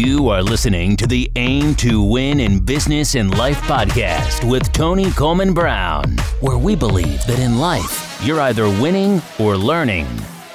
[0.00, 5.10] You are listening to the Aim to Win in Business and Life podcast with Toni
[5.10, 10.06] Coleman Brown, where we believe that in life, you're either winning or learning,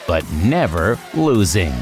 [0.08, 1.76] but never losing.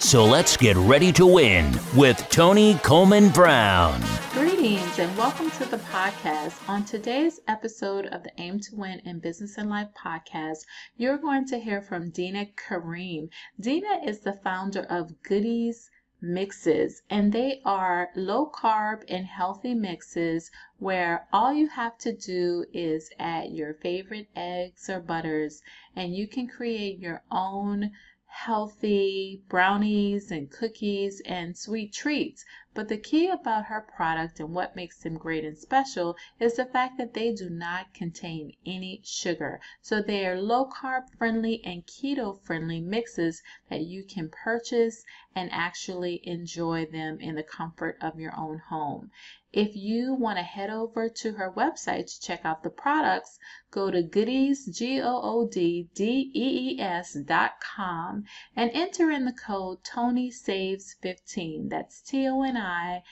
[0.00, 4.02] So let's get ready to win with Toni Coleman Brown.
[4.32, 6.68] Greetings and welcome to the podcast.
[6.68, 10.64] On today's episode of the Aim to Win in Business and Life podcast,
[10.96, 13.28] you're going to hear from Deana Karim.
[13.60, 15.90] Deana is the founder of Good Dee's
[16.20, 22.64] mixes and they are low carb and healthy mixes where all you have to do
[22.72, 25.62] is add your favorite eggs or butters
[25.94, 27.92] and you can create your own
[28.30, 32.44] healthy brownies and cookies and sweet treats.
[32.74, 36.66] But the key about her product and what makes them great and special is the
[36.66, 39.60] fact that they do not contain any sugar.
[39.80, 45.50] So they are low carb friendly and keto friendly mixes that you can purchase and
[45.50, 49.10] actually enjoy them in the comfort of your own home.
[49.54, 53.38] If you want to head over to her website to check out the products,
[53.70, 54.66] go to gooddees,
[57.24, 61.70] dot com and enter in the code Tony Saves 15.
[61.70, 63.02] That's T-O-N-I-S-A-V-E-S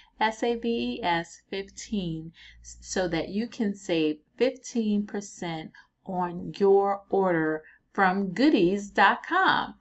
[1.49, 5.73] 15 so that you can save 15%
[6.05, 9.75] on your order from gooddees.com.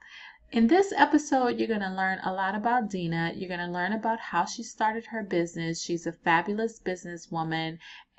[0.56, 3.34] In this episode, you're going to learn a lot about Deana.
[3.36, 5.82] You're going to learn about how she started her business.
[5.82, 7.76] She's a fabulous businesswoman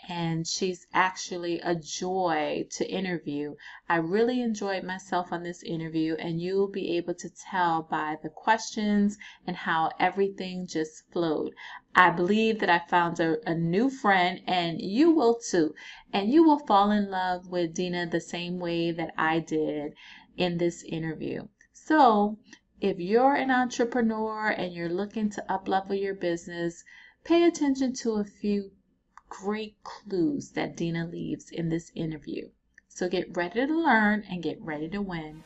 [0.07, 3.55] and she's actually a joy to interview.
[3.89, 8.30] I really enjoyed myself on this interview, and you'll be able to tell by the
[8.30, 11.55] questions and how everything just flowed.
[11.95, 15.73] I believe that I found a, a new friend, and you will too.
[16.13, 19.95] And you will fall in love with Deana the same way that I did
[20.38, 21.47] in this interview.
[21.88, 22.38] So,
[22.81, 26.83] if you're an entrepreneur and you're looking to uplevel your business,
[27.23, 28.71] pay attention to a few
[29.30, 32.49] great clues that Deana leaves in this interview.
[32.89, 35.45] So get ready to learn and get ready to win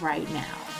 [0.00, 0.79] right now.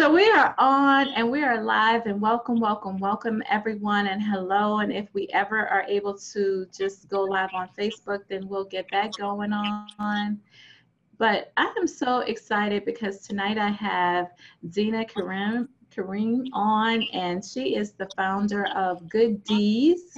[0.00, 4.78] So we are on and we are live and welcome, welcome, welcome everyone and hello.
[4.78, 8.86] And if we ever are able to just go live on Facebook, then we'll get
[8.92, 10.40] that going on.
[11.18, 14.30] But I am so excited because tonight I have
[14.70, 20.16] Deana Karim, Karim on, and she is the founder of Good Dee's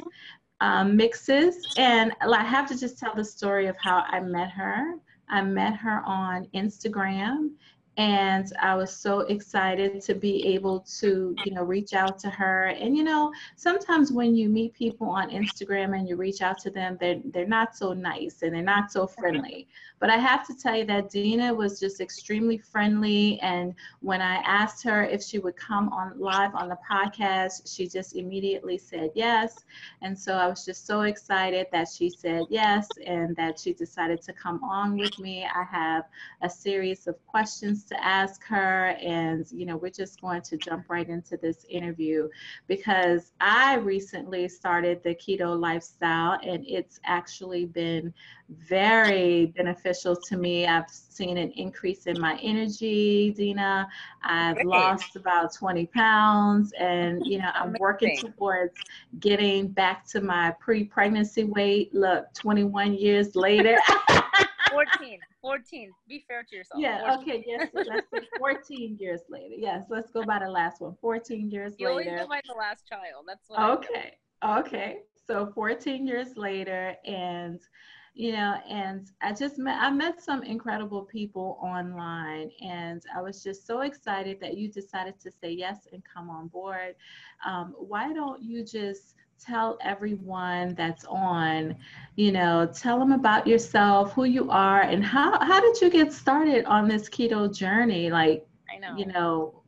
[0.61, 1.75] um, Mixes.
[1.77, 4.95] And I have to just tell the story of how I met her.
[5.29, 7.51] I met her on Instagram
[7.99, 12.69] and I was so excited to be able to, you know, reach out to her.
[12.69, 16.71] And you know, sometimes when you meet people on Instagram and you reach out to
[16.71, 19.69] them, they're they're not so nice and they're not so friendly.
[20.01, 23.39] But I have to tell you that Deana was just extremely friendly.
[23.41, 27.87] And when I asked her if she would come on live on the podcast, she
[27.87, 29.65] just immediately said yes.
[30.01, 34.23] And so I was just so excited that she said yes and that she decided
[34.23, 35.45] to come on with me.
[35.45, 36.05] I have
[36.41, 38.97] a series of questions to ask her.
[39.01, 42.29] And, you know, we're just going to jump right into this interview
[42.67, 48.13] because I recently started the keto lifestyle and it's actually been
[48.49, 50.67] very beneficial to me.
[50.67, 53.89] I've seen an increase in my energy, Deana.
[54.23, 54.67] I've Great.
[54.67, 58.75] lost about 20 pounds and, you know, I'm working towards
[59.21, 61.95] getting back to my pre pregnancy weight.
[61.95, 63.79] Look, 21 years later.
[64.71, 66.81] 14 14 be fair to yourself.
[66.81, 67.21] Yeah 14.
[67.21, 69.57] okay yes let's say 14 years later.
[69.59, 72.41] Yes let's go by the last one 14 years you later You always go by
[72.47, 74.15] the last child that's what okay
[74.45, 77.61] okay so 14 years later and
[78.15, 83.43] you know and i just met i met some incredible people online and i was
[83.43, 86.95] just so excited that you decided to say yes and come on board.
[87.47, 89.15] Um, why don't you just
[89.45, 91.77] tell everyone that's on,
[92.17, 96.13] you know, tell them about yourself, who you are, and how how did you get
[96.13, 98.11] started on this keto journey?
[98.11, 99.63] Like, I know, you know,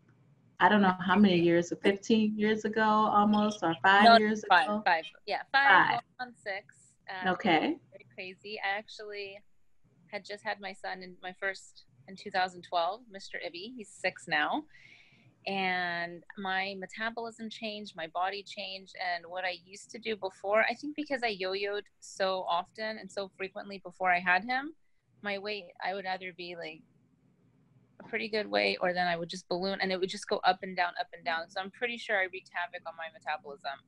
[0.61, 4.65] I don't know how many years, 15 years ago almost, or five no, years five,
[4.65, 4.83] ago?
[4.85, 6.01] Five, yeah, five, five.
[6.21, 6.75] on six.
[7.11, 7.77] Um, okay.
[7.91, 8.59] Very crazy.
[8.65, 9.39] I actually
[10.07, 13.37] had just had my son in my first in 2012, Mr.
[13.45, 13.75] Ibby.
[13.77, 14.65] He's six now
[15.47, 20.75] and my metabolism changed, my body changed, and what I used to do before, I
[20.75, 24.75] think because I yo-yoed so often and so frequently before I had him,
[25.23, 26.83] my weight I would either be like
[28.01, 30.41] a pretty good weight or then I would just balloon and it would just go
[30.45, 31.49] up and down, up and down.
[31.49, 33.79] So I'm pretty sure I wreaked havoc on my metabolism.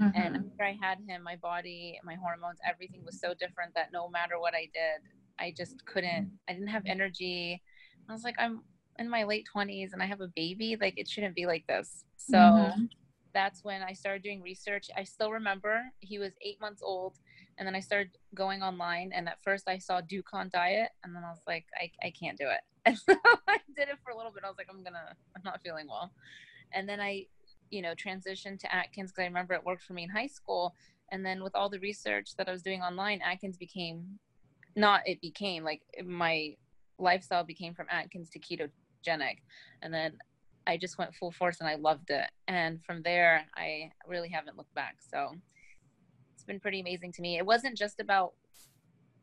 [0.00, 0.20] Mm-hmm.
[0.20, 4.08] And after I had him, my body, my hormones, everything was so different that no
[4.08, 5.02] matter what I did,
[5.38, 7.62] I just couldn't, I didn't have energy.
[8.08, 8.62] I was like, I'm
[9.00, 12.04] in my late 20s and I have a baby, like it shouldn't be like this.
[12.16, 12.90] So Mhm.
[13.32, 14.90] that's when I started doing research.
[14.96, 17.18] I still remember he was eight months old,
[17.56, 19.12] and then I started going online.
[19.12, 22.38] And at first, I saw Dukan diet, and then I was like, I, I can't
[22.38, 22.60] do it.
[22.86, 23.14] And so
[23.46, 24.42] I did it for a little bit.
[24.42, 26.10] I was like, I'm gonna, I'm not feeling well.
[26.72, 27.26] And then I,
[27.70, 30.74] you know, transitioned to Atkins because I remember it worked for me in high school.
[31.12, 34.18] And then with all the research that I was doing online, Atkins became,
[34.76, 36.56] not it became like my
[36.98, 38.38] lifestyle became from Atkins to
[39.06, 39.38] ketogenic,
[39.82, 40.18] and then
[40.66, 42.28] I just went full force and I loved it.
[42.46, 44.96] And from there, I really haven't looked back.
[45.00, 45.32] So
[46.34, 47.38] it's been pretty amazing to me.
[47.38, 48.32] It wasn't just about,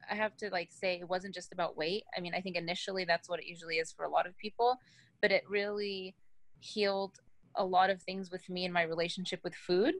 [0.09, 2.03] I have to like say, it wasn't just about weight.
[2.17, 4.77] I mean, I think initially that's what it usually is for a lot of people,
[5.21, 6.15] but it really
[6.59, 7.15] healed
[7.55, 9.95] a lot of things with me in my relationship with food.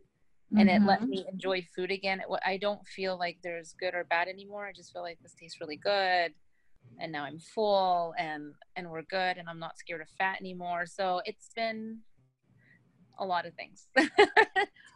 [0.58, 1.10] And it let Mhm.
[1.10, 2.22] me enjoy food again.
[2.46, 4.66] I don't feel like there's good or bad anymore.
[4.66, 6.34] I just feel like this tastes really good
[7.00, 10.86] and now I'm full and and we're good and I'm not scared of fat anymore.
[10.86, 12.00] So it's been
[13.20, 13.88] a lot of things.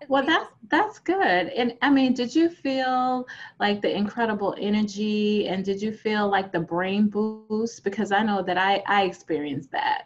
[0.08, 1.48] Well, that's that's good.
[1.50, 3.26] And I mean, did you feel
[3.60, 7.84] like the incredible energy, and did you feel like the brain boost?
[7.84, 10.06] Because I know that I I experienced that.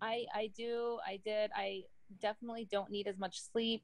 [0.00, 1.82] I I do I did I
[2.20, 3.82] definitely don't need as much sleep.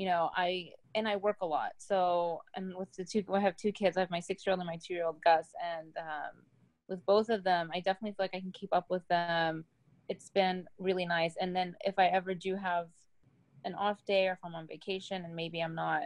[0.00, 1.72] You know, I and I work a lot.
[1.78, 3.98] So and with the two I have two kids.
[3.98, 6.44] I have my six year old and my two year old Gus, and um,
[6.88, 9.66] with both of them, I definitely feel like I can keep up with them.
[10.08, 11.36] It's been really nice.
[11.40, 12.88] And then if I ever do have
[13.64, 16.04] an off day or if I'm on vacation and maybe I'm not,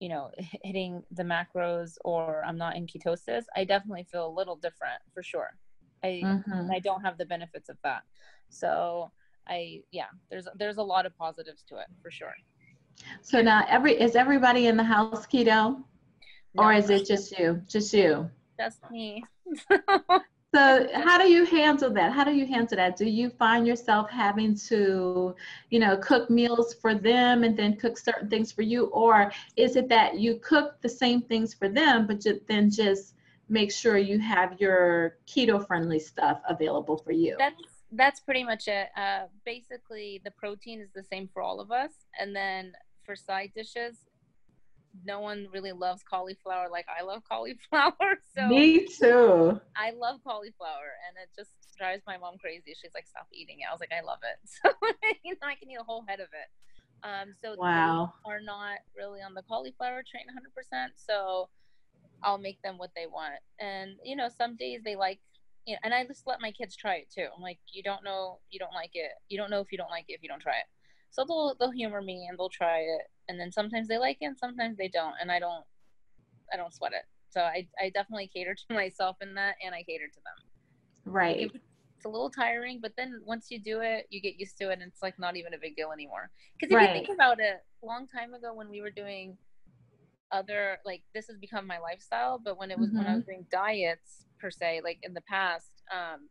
[0.00, 0.30] you know,
[0.62, 5.22] hitting the macros or I'm not in ketosis, I definitely feel a little different for
[5.22, 5.58] sure.
[6.04, 6.66] I Mhm.
[6.66, 8.04] and I don't have the benefits of that.
[8.48, 9.12] So
[9.48, 12.34] I yeah, there's there's a lot of positives to it for sure.
[13.22, 15.82] So now, every is everybody in the house keto,
[16.56, 17.62] or is it just you?
[17.68, 18.30] Just you.
[18.58, 19.24] just me?
[20.54, 22.12] So how do you handle that?
[22.12, 22.96] How do you handle that?
[22.96, 25.34] Do you find yourself having to,
[25.68, 29.76] you know, cook meals for them and then cook certain things for you, or is
[29.76, 33.14] it that you cook the same things for them, but ju- then just
[33.50, 37.36] make sure you have your keto-friendly stuff available for you?
[37.38, 38.88] that's that's pretty much it.
[38.96, 42.72] Uh, basically, the protein is the same for all of us, and then
[43.06, 43.98] for side dishes,
[45.04, 48.18] no one really loves cauliflower like I love cauliflower.
[48.34, 49.60] So Me too.
[49.76, 52.74] I love cauliflower, and it just drives my mom crazy.
[52.74, 54.70] She's like, "Stop eating it." I was like, "I love it." So
[55.24, 56.48] you know, I can eat a whole head of it.
[57.06, 58.14] Um, so they Wow.
[58.26, 60.92] are not really on the cauliflower train 100%.
[60.96, 61.48] So
[62.22, 65.20] I'll make them what they want, and you know, some days they like.
[65.66, 67.26] You know, and I just let my kids try it too.
[67.36, 69.10] I'm like, you don't know, you don't like it.
[69.28, 70.66] You don't know if you don't like it if you don't try it.
[71.10, 74.26] So they'll they'll humor me and they'll try it, and then sometimes they like it,
[74.26, 75.64] and sometimes they don't, and I don't
[76.52, 77.04] I don't sweat it.
[77.30, 80.44] So I I definitely cater to myself in that, and I cater to them.
[81.04, 81.52] Right.
[81.54, 81.62] It-
[81.98, 84.74] it's a little tiring, but then once you do it, you get used to it,
[84.74, 86.30] and it's like not even a big deal anymore.
[86.58, 86.88] Because if Right.
[86.88, 89.38] you think about it, long time ago when we were doing
[90.32, 93.30] other like this has become my lifestyle, but when it was when I was Mm-hmm.
[93.30, 96.28] doing diets per se, like in the past, um,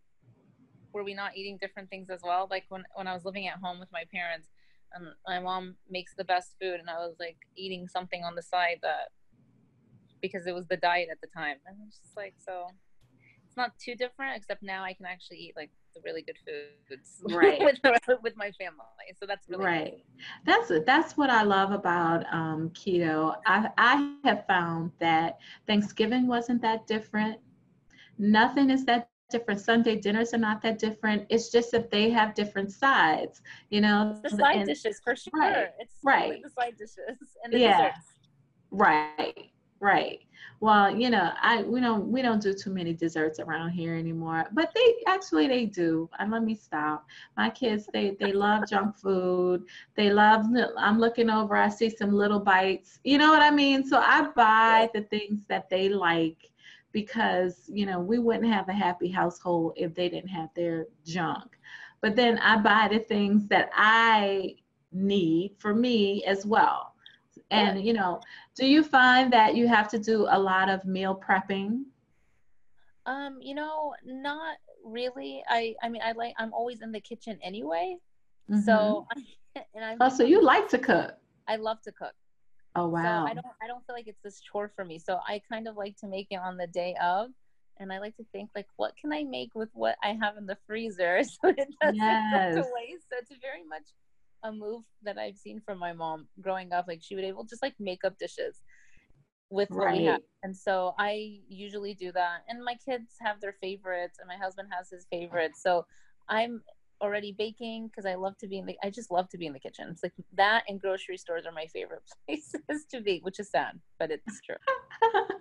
[0.94, 2.48] were we not eating different things as well?
[2.50, 4.48] Like when when I was living at home with my parents,
[4.96, 8.42] and my mom makes the best food, and I was like eating something on the
[8.42, 9.10] side that
[10.22, 12.68] because it was the diet at the time, and it's just like so.
[13.48, 17.22] It's not too different, except now I can actually eat like the really good foods
[17.24, 17.64] Right.
[17.64, 17.80] with
[18.22, 19.14] with my family.
[19.20, 19.64] So that's really.
[19.64, 20.04] Right.
[20.46, 23.36] That's that's what I love about um, keto.
[23.46, 27.38] I I have found that Thanksgiving wasn't that different.
[28.18, 29.60] Nothing is that different.
[29.60, 31.25] Sunday dinners are not that different.
[31.29, 33.41] It's just that they have different sides.
[33.70, 34.20] You know.
[34.24, 35.32] the side and- dishes for sure.
[35.39, 36.29] Right, It's right.
[36.32, 36.44] right.
[36.44, 36.98] the side dishes
[37.44, 37.77] and the Yeah.
[37.89, 38.08] desserts.
[38.72, 39.51] Right.
[39.82, 40.22] Right.
[40.62, 44.46] Well, you know, I we don't we don't do too many desserts around here anymore.
[44.53, 46.10] But they actually they do.
[46.17, 47.05] And let me stop.
[47.36, 49.65] My kids they they love junk food.
[49.96, 50.46] They love
[50.77, 53.00] I'm looking over, I see some little bites.
[53.03, 53.86] You know what I mean?
[53.86, 56.50] So I buy the things that they like
[56.96, 61.58] because, you know, we wouldn't have a happy household if they didn't have their junk.
[62.00, 64.56] But then I buy the things that I
[64.94, 66.94] need for me as well.
[67.52, 68.22] And you know,
[68.56, 71.84] do you find that you have to do a lot of meal prepping?
[73.06, 75.44] Um, you know, not really.
[75.50, 77.98] I I mean, I like I'm always in the kitchen anyway.
[78.54, 79.06] So
[79.75, 80.02] and I Mm-hmm.
[80.02, 81.16] oh, so you like to cook?
[81.48, 82.14] I love to cook.
[82.75, 83.24] Oh wow!
[83.24, 85.00] So I don't I don't feel like it's this chore for me.
[85.00, 87.29] So I kind of like to make it on the day of.
[87.77, 90.46] And I like to think like what can I make with what I have in
[90.46, 91.98] the freezer so it doesn't
[92.32, 93.05] go to waste.
[93.12, 93.84] So it's very much
[94.44, 96.86] a move that I've seen from my mom growing up.
[96.88, 98.62] Like she would able just like make up dishes
[99.50, 100.20] with what we have.
[100.44, 102.44] And so I usually do that.
[102.48, 105.62] And my kids have their favorites and my husband has his favorites.
[105.62, 105.86] So
[106.27, 106.63] I'm
[107.02, 109.54] already baking because I love to be in the I just love to be in
[109.54, 109.88] the kitchen.
[109.90, 113.80] It's like that and grocery stores are my favorite places to be, which is sad,
[114.00, 114.56] but it's true.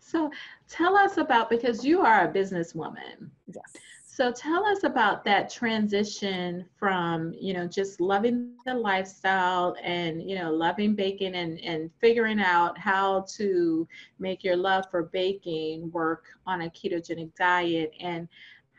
[0.00, 0.30] so
[0.68, 3.30] tell us about because you are a businesswoman.
[3.46, 3.82] Yes.
[4.18, 10.36] So tell us about that transition from, you know, just loving the lifestyle and, you
[10.36, 13.86] know, loving baking and, and figuring out how to
[14.18, 18.26] make your love for baking work on a ketogenic diet and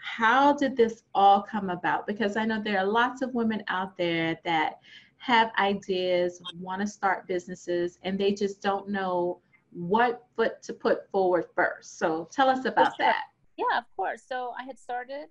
[0.01, 2.07] how did this all come about?
[2.07, 4.79] Because I know there are lots of women out there that
[5.17, 9.39] have ideas, want to start businesses, and they just don't know
[9.71, 11.99] what foot to put forward first.
[11.99, 13.05] So tell us about sure.
[13.05, 13.25] that.
[13.57, 14.23] Yeah, of course.
[14.27, 15.25] So I had started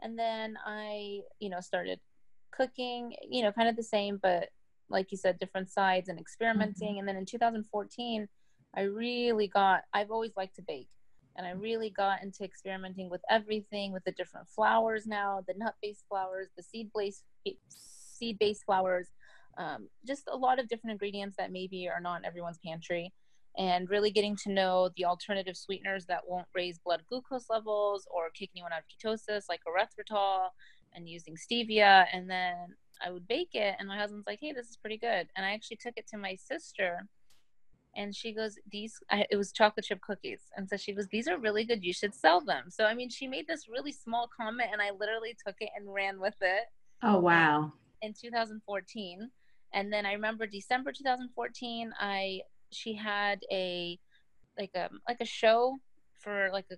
[0.00, 1.98] and then I, you know, started
[2.50, 4.48] cooking, you know, kind of the same, but
[4.88, 6.90] like you said, different sides and experimenting.
[6.90, 6.98] Mm-hmm.
[7.00, 8.28] And then in 2014,
[8.76, 10.88] I really got, I've always liked to bake.
[11.36, 16.04] And I really got into experimenting with everything, with the different flours now, the nut-based
[16.08, 17.24] flours, the seed-based
[17.68, 19.08] seed-based flours,
[19.58, 23.12] um, just a lot of different ingredients that maybe are not in everyone's pantry
[23.56, 28.30] and really getting to know the alternative sweeteners that won't raise blood glucose levels or
[28.30, 30.48] kick anyone out of ketosis, like erythritol,
[30.92, 32.06] and using stevia.
[32.12, 32.54] And then
[33.04, 35.52] I would bake it, and my husband's like, "Hey, this is pretty good." And I
[35.54, 37.06] actually took it to my sister,
[37.96, 41.28] and she goes, "These," I, it was chocolate chip cookies, and so she goes, "These
[41.28, 41.84] are really good.
[41.84, 44.90] You should sell them." So I mean, she made this really small comment, and I
[44.90, 46.64] literally took it and ran with it.
[47.02, 47.72] Oh wow!
[48.02, 49.30] In 2014.
[49.74, 53.98] And then I remember December 2014, I she had a
[54.58, 55.78] like a like a show
[56.20, 56.76] for like a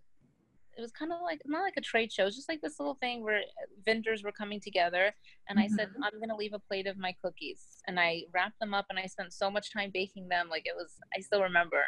[0.76, 2.78] it was kind of like not like a trade show, it was just like this
[2.78, 3.40] little thing where
[3.84, 5.14] vendors were coming together.
[5.48, 5.72] And mm-hmm.
[5.72, 6.04] I said, mm-hmm.
[6.04, 9.06] I'm gonna leave a plate of my cookies, and I wrapped them up, and I
[9.06, 10.94] spent so much time baking them, like it was.
[11.16, 11.82] I still remember.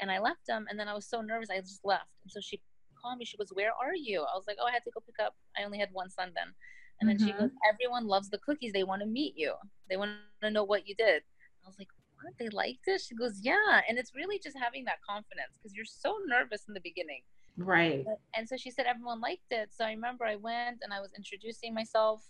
[0.00, 2.10] And I left them, and then I was so nervous, I just left.
[2.22, 2.60] And so she
[3.02, 3.24] called me.
[3.24, 5.34] She goes, "Where are you?" I was like, "Oh, I had to go pick up.
[5.58, 6.54] I only had one son then."
[7.00, 7.26] And then mm-hmm.
[7.26, 8.72] she goes, "Everyone loves the cookies.
[8.72, 9.54] They want to meet you.
[9.88, 11.22] They want to know what you did."
[11.64, 11.88] I was like,
[12.22, 12.34] what?
[12.38, 13.00] They liked it?
[13.00, 13.80] She goes, yeah.
[13.88, 17.22] And it's really just having that confidence because you're so nervous in the beginning.
[17.58, 18.04] Right.
[18.34, 19.70] And so she said everyone liked it.
[19.76, 22.22] So I remember I went and I was introducing myself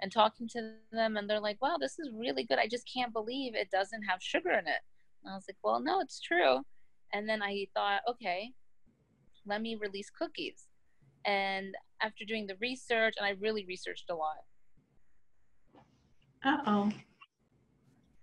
[0.00, 2.58] and talking to them and they're like, wow, this is really good.
[2.58, 4.80] I just can't believe it doesn't have sugar in it.
[5.22, 6.60] And I was like, well, no, it's true.
[7.12, 8.52] And then I thought, okay,
[9.46, 10.66] let me release cookies.
[11.24, 14.38] And after doing the research, and I really researched a lot.
[16.44, 16.92] Uh oh.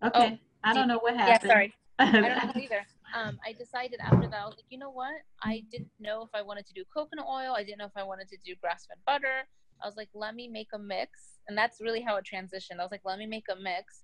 [0.03, 0.39] Okay.
[0.41, 1.39] Oh, I don't know what happened.
[1.43, 1.73] Yeah, sorry.
[1.99, 2.85] I don't know either.
[3.15, 5.15] Um, I decided after that, I was like, you know what?
[5.43, 7.53] I didn't know if I wanted to do coconut oil.
[7.55, 9.47] I didn't know if I wanted to do grass fed butter.
[9.81, 11.39] I was like, let me make a mix.
[11.47, 12.79] And that's really how it transitioned.
[12.79, 14.03] I was like, let me make a mix.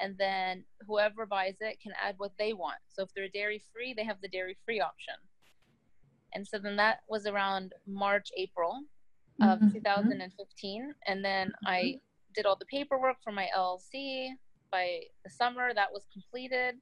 [0.00, 2.78] And then whoever buys it can add what they want.
[2.88, 5.14] So if they're dairy free, they have the dairy free option.
[6.34, 8.82] And so then that was around March, April
[9.40, 9.70] of mm-hmm.
[9.72, 10.94] 2015.
[11.06, 11.66] And then mm-hmm.
[11.66, 12.00] I
[12.34, 14.28] did all the paperwork for my LLC
[14.70, 16.74] by the summer that was completed.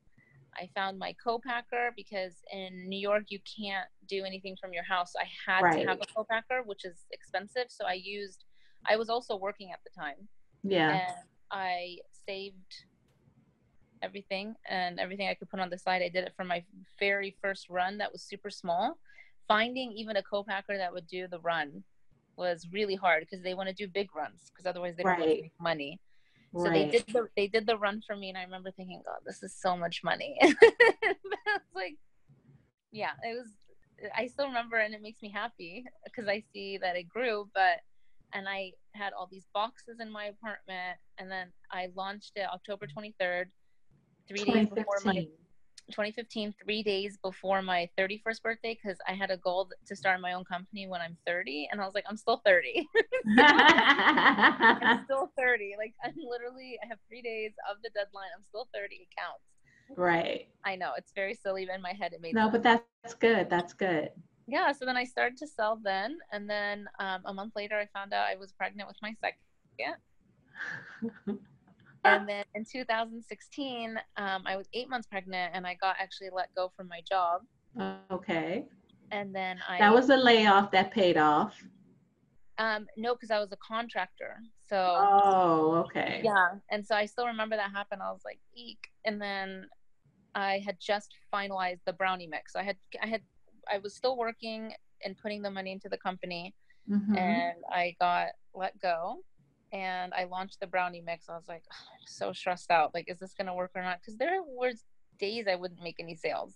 [0.56, 5.12] I found my co-packer because in New York you can't do anything from your house.
[5.18, 5.82] I had right.
[5.82, 7.66] to have a co-packer, which is expensive.
[7.68, 8.44] So I used.
[8.88, 10.28] I was also working at the time.
[10.62, 10.90] Yeah.
[10.90, 11.14] And
[11.50, 12.74] I saved
[14.02, 16.02] everything and everything I could put on the side.
[16.02, 16.62] I did it for my
[16.98, 18.98] very first run that was super small.
[19.48, 21.82] Finding even a co-packer that would do the run
[22.36, 25.42] was really hard because they want to do big runs because otherwise they don't right.
[25.42, 26.00] make money.
[26.56, 26.90] So right.
[26.90, 29.42] they did the they did the run for me, and I remember thinking, God, this
[29.42, 30.36] is so much money.
[30.40, 31.96] it's like,
[32.92, 33.48] yeah, it was.
[34.16, 37.48] I still remember, and it makes me happy because I see that it grew.
[37.54, 37.80] But
[38.32, 42.86] and I had all these boxes in my apartment, and then I launched it October
[42.86, 43.50] twenty third,
[44.28, 45.26] three days before my
[45.90, 50.32] 2015, three days before my 31st birthday, because I had a goal to start my
[50.32, 51.68] own company when I'm 30.
[51.70, 52.86] And I was like, I'm still 30.
[53.38, 55.74] I'm still 30.
[55.78, 58.28] Like, I'm literally, I have three days of the deadline.
[58.36, 58.94] I'm still 30.
[58.96, 59.44] It counts.
[59.96, 60.48] Right.
[60.64, 60.92] I know.
[60.96, 62.52] It's very silly, but in my head, it made No, sense.
[62.52, 63.50] but that's good.
[63.50, 64.10] That's good.
[64.46, 64.72] Yeah.
[64.72, 66.18] So then I started to sell then.
[66.32, 69.96] And then um, a month later, I found out I was pregnant with my second.
[72.20, 76.54] and then in 2016 um, i was eight months pregnant and i got actually let
[76.54, 77.42] go from my job.
[78.12, 78.64] Okay.
[79.10, 81.54] And then i that was a layoff that paid off?
[82.58, 84.36] Um, no because i was a contractor
[84.68, 86.20] so oh okay.
[86.24, 88.02] Yeah and so i still remember that happened.
[88.02, 88.78] I was like eek.
[89.04, 89.66] And then
[90.34, 92.52] i had just finalized the brownie mix.
[92.52, 93.22] So i had i had
[93.72, 94.72] i was still working
[95.04, 96.54] and putting the money into the company
[96.90, 97.16] mm-hmm.
[97.16, 99.18] and i got let go
[99.74, 101.28] and I launched the brownie mix.
[101.28, 102.94] I was like, oh, so stressed out.
[102.94, 103.98] Like, is this gonna work or not?
[104.00, 104.70] Because there were
[105.18, 106.54] days I wouldn't make any sales.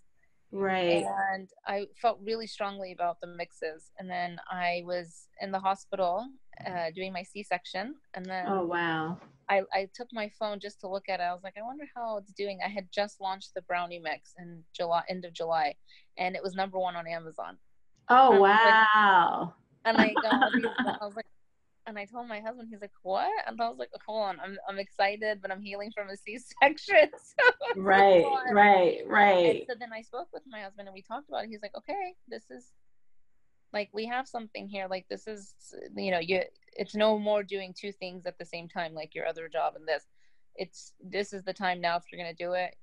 [0.51, 1.05] Right.
[1.33, 3.91] And I felt really strongly about the mixes.
[3.99, 6.27] And then I was in the hospital
[6.67, 7.97] uh, doing my C section.
[8.15, 9.19] And then Oh wow.
[9.51, 11.25] I, I took my phone just to look at it.
[11.25, 12.61] I was like, I wonder how it's doing.
[12.65, 15.75] I had just launched the brownie mix in July, end of July,
[16.17, 17.59] and it was number one on Amazon.
[18.09, 19.55] Oh like- wow.
[19.85, 20.65] And I got all these,
[21.01, 21.27] I was like,
[21.89, 23.31] and I told my husband, he's like, what?
[23.47, 26.17] And I was like, oh, hold on, I'm, I'm excited, but I'm healing from a
[26.17, 27.11] C-section.
[27.75, 28.55] So Right, on.
[28.55, 29.65] right, And right.
[29.69, 31.51] so then I spoke with my husband and we talked about it.
[31.51, 32.73] He's like, okay, this is
[33.73, 34.87] like we have something here.
[34.89, 35.55] Like this is,
[35.97, 36.43] you know, you.
[36.75, 39.87] It's no more doing two things at the same time, like your other job and
[39.87, 40.05] this.
[40.57, 41.97] It's this is the time now.
[41.97, 42.75] If you're gonna do it,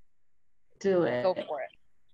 [0.80, 1.24] Do it.
[1.24, 1.70] go for it,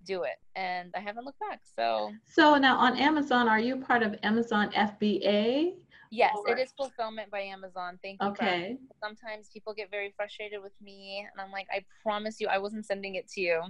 [0.06, 0.38] do it.
[0.56, 1.62] And I haven't looked back.
[1.76, 5.74] So So now on Amazon, are you part of Amazon FBA?
[6.12, 7.98] Yes, it is fulfillment by Amazon.
[8.04, 8.28] Thank you.
[8.30, 8.78] Okay.
[9.04, 12.86] Sometimes people get very frustrated with me, and I'm like, I promise you, I wasn't
[12.86, 13.62] sending it to you.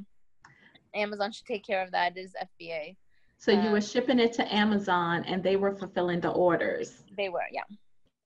[0.93, 2.17] Amazon should take care of that.
[2.17, 2.97] It is FBA.
[3.37, 7.03] So you Um, were shipping it to Amazon and they were fulfilling the orders.
[7.17, 7.63] They were, yeah.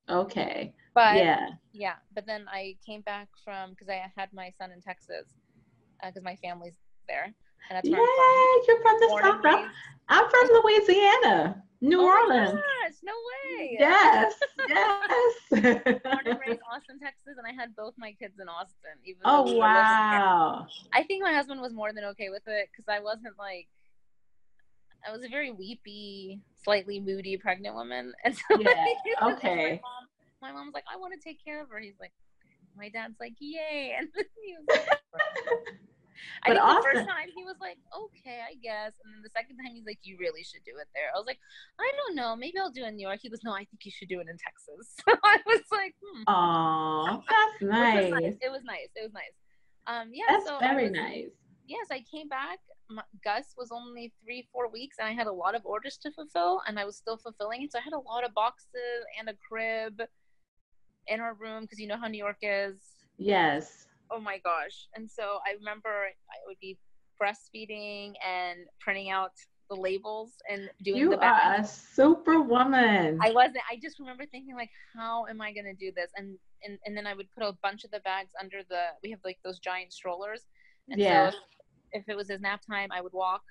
[0.10, 0.74] Okay.
[0.94, 1.50] But yeah.
[1.72, 5.34] Yeah, but then I came back from because I had my son in Texas
[6.04, 7.34] because my family's there,
[7.70, 9.08] and that's Yay, I'm you're from the.
[9.08, 9.72] Born South.
[10.08, 12.52] I'm from Louisiana, New Oh my Orleans.
[12.52, 13.14] gosh, no
[13.58, 13.76] way!
[13.80, 14.34] Yes,
[14.70, 15.34] yes.
[15.52, 18.98] Born and raised Austin, Texas, and I had both my kids in Austin.
[19.04, 20.68] Even oh wow.
[20.94, 23.68] I think my husband was more than okay with it because I wasn't like.
[25.08, 28.86] I was a very weepy, slightly moody pregnant woman, and so Yeah,
[29.22, 29.56] like, okay.
[29.56, 30.08] My mom,
[30.42, 32.12] my mom's like, "I want to take care of her." He's like,
[32.78, 35.00] "My dad's like, yay!" And he was like,
[36.44, 38.94] I But think the first time he was like, okay, I guess.
[39.04, 41.10] And then the second time he's like, you really should do it there.
[41.14, 41.40] I was like,
[41.80, 42.36] I don't know.
[42.36, 43.20] Maybe I'll do it in New York.
[43.22, 44.96] He goes, no, I think you should do it in Texas.
[45.08, 46.24] So I was like, hmm.
[46.28, 48.36] Oh, that's Which nice.
[48.42, 48.90] It was nice.
[48.96, 49.36] It was nice.
[49.88, 50.26] Um, yeah.
[50.30, 51.30] That's so very was- nice.
[51.68, 52.60] Yes, I came back.
[52.92, 56.12] My, Gus was only three, four weeks, and I had a lot of orders to
[56.12, 57.72] fulfill, and I was still fulfilling it.
[57.72, 58.70] So I had a lot of boxes
[59.20, 60.00] and a crib
[61.08, 62.76] in our room because you know how New York is
[63.18, 63.85] Yes.
[64.12, 66.78] Oh my gosh and so i remember i would be
[67.22, 69.32] breastfeeding and printing out
[69.70, 71.60] the labels and doing You the are back.
[71.60, 73.18] a superwoman.
[73.22, 76.38] i wasn't i just remember thinking like how am i going to do this and,
[76.64, 79.20] and and then i would put a bunch of the bags under the we have
[79.26, 80.44] like those giant strollers
[80.90, 81.32] and Yeah.
[81.32, 81.38] so
[81.94, 83.42] if it was his nap time i would walk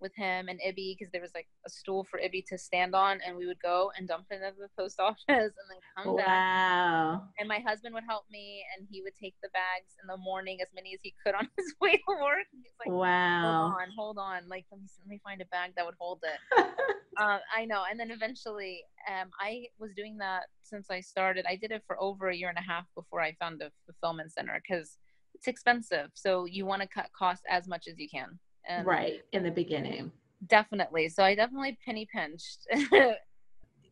[0.00, 3.20] with him and Ibby because there was like a stool for Ibby to stand on,
[3.26, 5.38] and we would go and dump it at the post office and
[5.70, 6.26] then come back.
[6.26, 7.22] Wow.
[7.38, 10.58] and my husband would help me and he would take the bags in the morning
[10.60, 12.46] as many as he could on his way to work.
[12.84, 13.42] Like Wow.
[13.42, 14.48] hold on hold on.
[14.48, 16.64] Like let me, let me find a bag that would hold it.
[17.18, 17.84] Um, i know.
[17.90, 21.46] And then eventually um, i was doing that since i started.
[21.48, 24.32] I did it for over a year and a half before i found a fulfillment
[24.34, 24.98] center because
[25.34, 26.10] it's expensive.
[26.12, 29.50] So you want to cut costs as much as you can and right in the
[29.50, 30.10] beginning.
[30.46, 32.66] definitely so i definitely penny pinched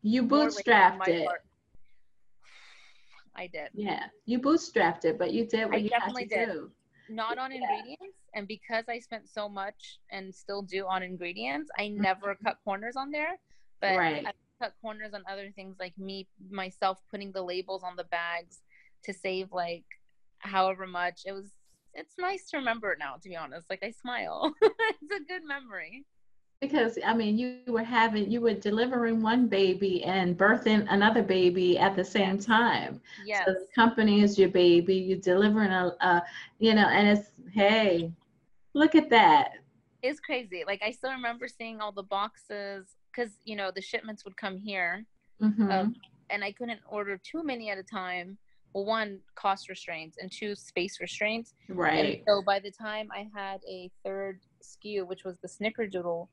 [0.06, 1.26] You More labor on bootstrapped it.
[1.26, 1.42] part.
[3.36, 6.48] i did Yeah, you bootstrapped it, but you did what I you had to did.
[6.52, 6.70] do.
[7.08, 7.60] not on Yeah.
[7.60, 11.98] ingredients and because i spent so much and still do on ingredients i Mhm.
[12.08, 13.34] never cut corners on there
[13.80, 14.26] but Right.
[14.26, 14.32] i
[14.62, 18.62] cut corners on other things like me myself putting the labels on the bags
[19.04, 19.84] to save like
[20.38, 21.52] however much it was
[21.94, 25.44] it's nice to remember it now to be honest like i smile it's a good
[25.46, 26.04] memory
[26.60, 31.78] Because I mean, you were having, you were delivering one baby and birthing another baby
[31.78, 33.00] at the same time.
[33.16, 34.94] yes So the company is your baby.
[34.96, 36.22] You're delivering a, a,
[36.58, 38.10] you know, and it's hey,
[38.74, 39.50] look at that.
[40.02, 44.24] it's crazy like i still remember seeing all the boxes because you know the shipments
[44.24, 45.04] would come here
[45.40, 45.70] Mhm.
[45.70, 45.94] um,
[46.30, 48.38] and I couldn't order too many at a time.
[48.74, 51.54] Well, one, cost restraints, and two, space restraints.
[51.68, 52.22] And right.
[52.26, 56.26] so by the time I had a third SKU, which was the Snickerdoodle,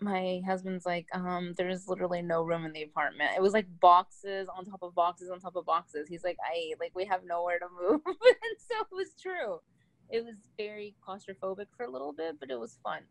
[0.00, 3.32] my husband's like, um, there's literally no room in the apartment.
[3.36, 6.08] It was like boxes on top of boxes on top of boxes.
[6.08, 9.60] He's like, I like we have nowhere to move, and so it was true.
[10.08, 13.02] It was very claustrophobic for a little bit, but it was fun.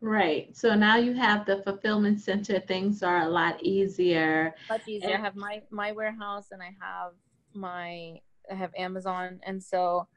[0.00, 0.56] Right.
[0.56, 2.58] So now you have the fulfillment center.
[2.60, 4.54] Things are a lot easier.
[4.68, 5.14] much easier.
[5.16, 7.12] I have my my warehouse and I have
[7.52, 8.16] my
[8.50, 10.08] I have Amazon, and so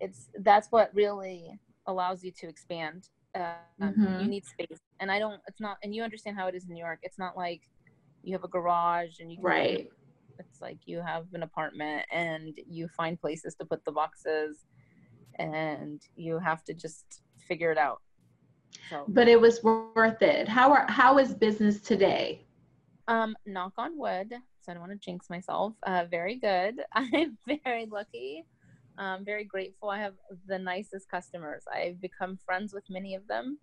[0.00, 3.08] it's that's what really allows you to expand.
[3.34, 4.20] Uh, Mhm.
[4.22, 5.40] You need space, and I don't.
[5.46, 6.98] It's not, and you understand how it is in New York.
[7.02, 7.62] It's not like
[8.24, 9.92] you have a garage and you can Right.
[10.40, 14.64] It's like you have an apartment and you find places to put the boxes,
[15.36, 18.02] and you have to just figure it out.
[18.90, 20.48] So, But it was worth it.
[20.48, 22.42] How are how is business today?
[23.06, 24.32] Um, knock on wood.
[24.62, 25.74] So I don't want to jinx myself.
[25.86, 26.80] Uh, very good.
[26.92, 28.44] I'm very lucky.
[28.98, 29.90] I'm very grateful.
[29.90, 30.14] I have
[30.46, 31.64] the nicest customers.
[31.72, 33.58] I've become friends with many of them,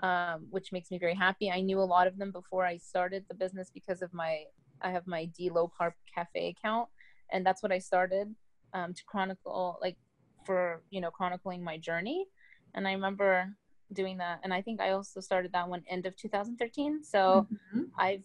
[0.00, 1.50] um, which makes me very happy.
[1.50, 4.44] I knew a lot of them before I started the business because of my
[4.82, 6.88] I have my D Low Carb Cafe account,
[7.32, 8.34] and that's what I started
[8.74, 9.96] um, to chronicle, like
[10.44, 12.26] for you know chronicling my journey.
[12.74, 13.54] And I remember
[13.92, 17.02] doing that, and I think I also started that one end of 2013.
[17.02, 17.82] So mm-hmm.
[17.98, 18.24] I've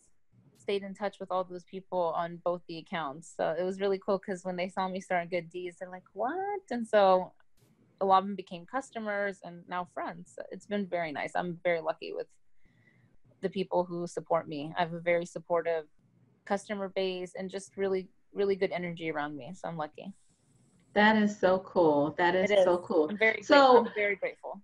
[0.58, 3.34] stayed in touch with all those people on both the accounts.
[3.36, 6.04] So it was really cool because when they saw me start Good Dee's, they're like,
[6.14, 7.34] "What?" And so
[8.00, 10.38] a lot of them became customers and now friends.
[10.52, 11.32] It's been very nice.
[11.36, 12.28] I'm very lucky with
[13.42, 14.74] the people who support me.
[14.78, 15.86] I have a very supportive
[16.46, 20.12] customer base and just really really good energy around me so i'm lucky
[20.94, 22.64] that is so cool that is, is.
[22.64, 23.88] so cool i'm very so grateful.
[23.88, 24.62] I'm very grateful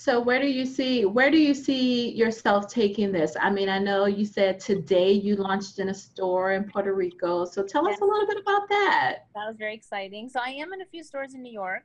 [0.00, 3.78] so where do you see where do you see yourself taking this i mean i
[3.78, 7.96] know you said today you launched in a store in puerto rico so tell yes.
[7.96, 10.86] us a little bit about that that was very exciting so i am in a
[10.86, 11.82] few stores in new york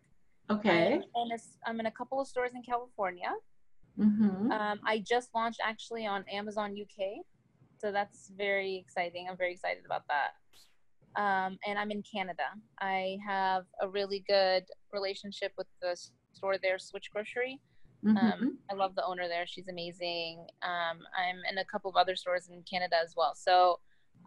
[0.50, 1.32] okay and
[1.66, 3.32] i'm in a couple of stores in california
[4.00, 4.52] mm-hmm.
[4.52, 7.26] um, i just launched actually on amazon uk
[7.78, 9.28] so that's very exciting.
[9.30, 10.32] I'm very excited about that.
[11.22, 12.44] Um, and I'm in Canada.
[12.80, 15.96] I have a really good relationship with the
[16.34, 17.60] store there, Switch Grocery.
[18.06, 18.18] Mm-hmm.
[18.18, 19.46] Um, I love the owner there.
[19.48, 20.46] She's amazing.
[20.62, 23.34] Um, I'm in a couple of other stores in Canada as well.
[23.36, 23.80] So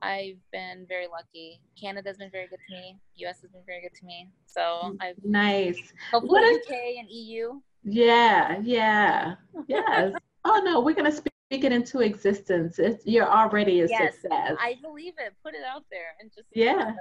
[0.03, 1.61] I've been very lucky.
[1.81, 2.99] Canada's been very good to me.
[3.17, 4.29] US has been very good to me.
[4.47, 5.79] So I've nice.
[6.11, 7.61] Hopefully what UK and EU.
[7.85, 9.37] Yeah, yeah,
[9.69, 10.13] yes.
[10.45, 12.79] oh no, we're gonna speak speak it into existence.
[12.79, 14.57] It's, you're already a yes, success.
[14.61, 15.33] I believe it.
[15.43, 16.93] Put it out there and just yeah.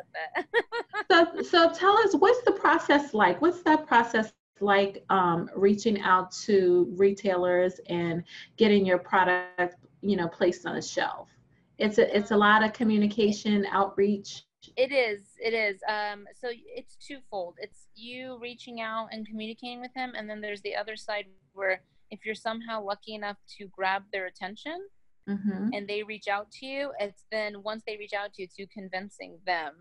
[1.11, 3.41] so so tell us what's the process like?
[3.41, 8.23] What's that process like um, reaching out to retailers and
[8.57, 11.29] getting your product you know placed on a shelf?
[11.77, 14.43] It's a it's a lot of communication outreach.
[14.75, 15.21] It is.
[15.39, 15.79] It is.
[15.87, 17.55] Um, so it's twofold.
[17.59, 21.81] It's you reaching out and communicating with them, and then there's the other side where
[22.11, 24.87] if you're somehow lucky enough to grab their attention
[25.29, 25.69] mm-hmm.
[25.73, 28.65] and they reach out to you, it's then once they reach out to you, to
[28.67, 29.73] convincing them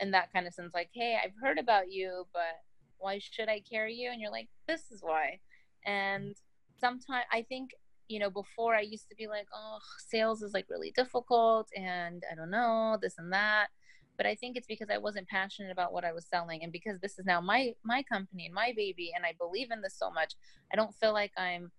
[0.00, 2.60] in that kind of sense, like, hey, I've heard about you, but
[3.02, 4.10] why should I carry you?
[4.10, 5.40] And you're like, this is why.
[5.84, 6.34] And
[6.80, 7.70] sometimes I think,
[8.08, 12.22] you know, before I used to be like, oh, sales is like really difficult and
[12.30, 13.68] I don't know, this and that
[14.16, 16.98] but i think it's because i wasn't passionate about what i was selling and because
[17.00, 20.10] this is now my my company and my baby and i believe in this so
[20.10, 20.34] much
[20.72, 21.70] i don't feel like i'm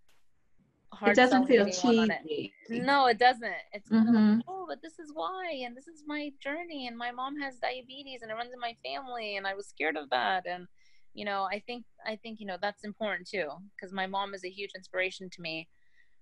[0.93, 2.11] hard it doesn't feel cheesy
[2.69, 2.83] it.
[2.83, 4.35] no it doesn't it's mm-hmm.
[4.35, 7.57] like, oh but this is why and this is my journey and my mom has
[7.57, 10.67] diabetes and it runs in my family and i was scared of that and
[11.13, 14.43] you know i think i think you know that's important too because my mom is
[14.43, 15.67] a huge inspiration to me.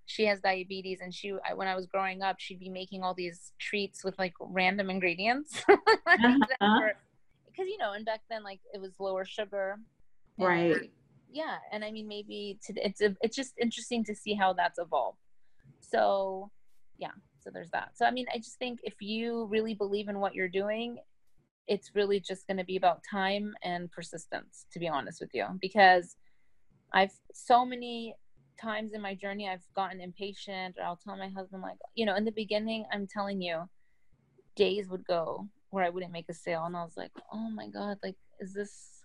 [0.08, 3.54] She has diabetes and she when i was growing up she'd be making all these
[3.60, 5.63] treats with like random ingredients.
[6.08, 6.89] Uh-huh.
[7.45, 9.80] because you know and back then like it was lower sugar.
[10.38, 10.91] Right.
[11.32, 14.80] Yeah and i mean maybe to, it's a, it's just interesting to see how that's
[14.80, 15.19] evolved.
[15.80, 16.51] So
[16.97, 17.91] yeah so there's that.
[17.95, 20.97] So i mean i just think if you really believe in what you're doing
[21.67, 25.45] it's really just going to be about time and persistence to be honest with you
[25.62, 26.15] because
[26.93, 28.15] i've so many
[28.62, 32.15] times in my journey I've gotten impatient or I'll tell my husband like, you know,
[32.15, 33.63] in the beginning, I'm telling you,
[34.56, 37.67] days would go where I wouldn't make a sale and I was like, "Oh my
[37.67, 39.04] god, like is this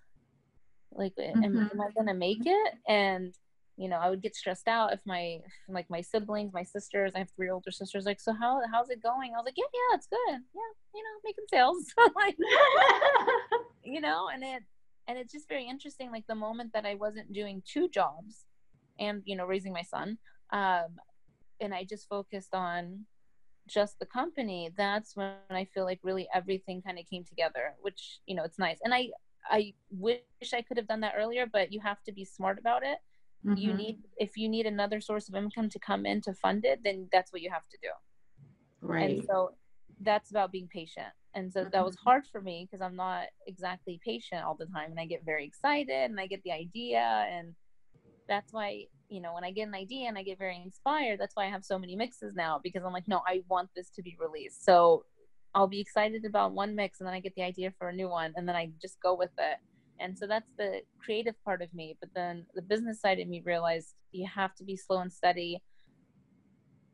[0.92, 1.44] like mm-hmm.
[1.44, 3.32] am, am, I going to make it?" And
[3.76, 7.18] you know, I would get stressed out if my like my siblings, my sisters, I
[7.18, 9.96] have three older sisters like, "So how how's it going?" I was like, "Yeah, yeah,
[9.96, 10.40] it's good.
[10.54, 11.84] Yeah, you know, making sales."
[12.16, 12.36] like
[13.84, 14.62] you know, and it
[15.08, 18.46] and it's just very interesting like the moment that I wasn't doing two jobs
[18.98, 20.18] and you know raising my son
[20.52, 20.96] um,
[21.60, 23.04] and i just focused on
[23.68, 28.20] just the company that's when i feel like really everything kind of came together which
[28.26, 29.08] you know it's nice and i
[29.50, 30.20] i wish
[30.54, 32.98] i could have done that earlier but you have to be smart about it
[33.46, 33.56] mm-hmm.
[33.56, 36.80] you need if you need another source of income to come in to fund it
[36.84, 37.88] then that's what you have to do.
[38.82, 39.10] Right.
[39.10, 39.52] and so
[40.02, 41.08] that's about being patient.
[41.34, 42.08] And so that was mm-hmm.
[42.08, 45.44] hard for me because i'm not exactly patient all the time and i get very
[45.44, 47.54] excited and i get the idea and
[48.26, 51.36] that's why you know when i get an idea and i get very inspired that's
[51.36, 54.02] why i have so many mixes now because i'm like no i want this to
[54.02, 54.64] be released.
[54.64, 55.04] So
[55.54, 58.08] i'll be excited about one mix and then i get the idea for a new
[58.08, 59.58] one and then i just go with it
[60.00, 63.42] and so that's the creative part of me but then the business side of me
[63.44, 65.62] realized you have to be slow and steady.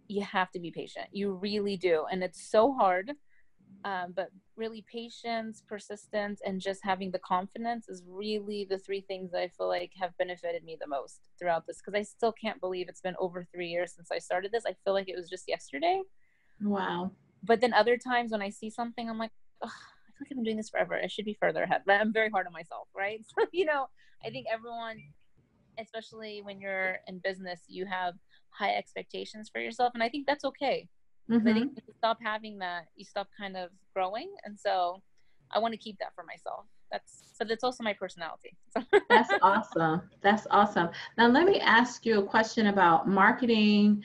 [0.08, 1.06] You have to be patient.
[1.12, 2.04] You really do.
[2.10, 3.12] And it's so hard
[3.84, 9.32] um, but really patience persistence and just having the confidence is really the three things
[9.32, 12.60] that i feel like have benefited me the most throughout this because i still can't
[12.60, 14.64] believe it's been over three years since i started this.
[14.66, 16.02] I feel like it was just yesterday.
[16.60, 17.12] Wow.
[17.42, 19.32] But then other times when i see something i'm like
[20.22, 20.98] like I've been doing this forever.
[21.02, 23.20] I should be further ahead, but I'm very hard on myself, right?
[23.38, 23.86] So, you know,
[24.24, 24.98] I think everyone,
[25.78, 28.14] especially when you're in business, you have
[28.50, 29.92] high expectations for yourself.
[29.94, 30.88] And I think that's okay.
[31.30, 31.48] Mm-hmm.
[31.48, 34.30] I think you stop having that, you stop kind of growing.
[34.44, 35.02] And so
[35.50, 36.66] I want to keep that for myself.
[36.90, 38.56] That's, but that's also my personality.
[39.08, 40.02] that's awesome.
[40.22, 40.90] That's awesome.
[41.16, 44.02] Now, let me ask you a question about marketing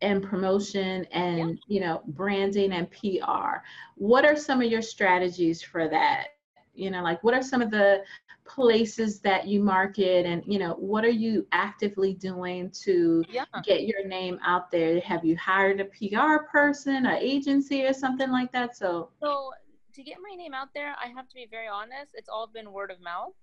[0.00, 3.58] and promotion and you know branding and PR.
[3.96, 6.28] What are some of your strategies for that?
[6.74, 8.02] You know, like what are some of the
[8.48, 13.44] places that you market and you know what are you actively doing to yeah.
[13.62, 18.30] get your name out there have you hired a pr person an agency or something
[18.30, 19.52] like that so so
[19.92, 22.72] to get my name out there i have to be very honest it's all been
[22.72, 23.34] word of mouth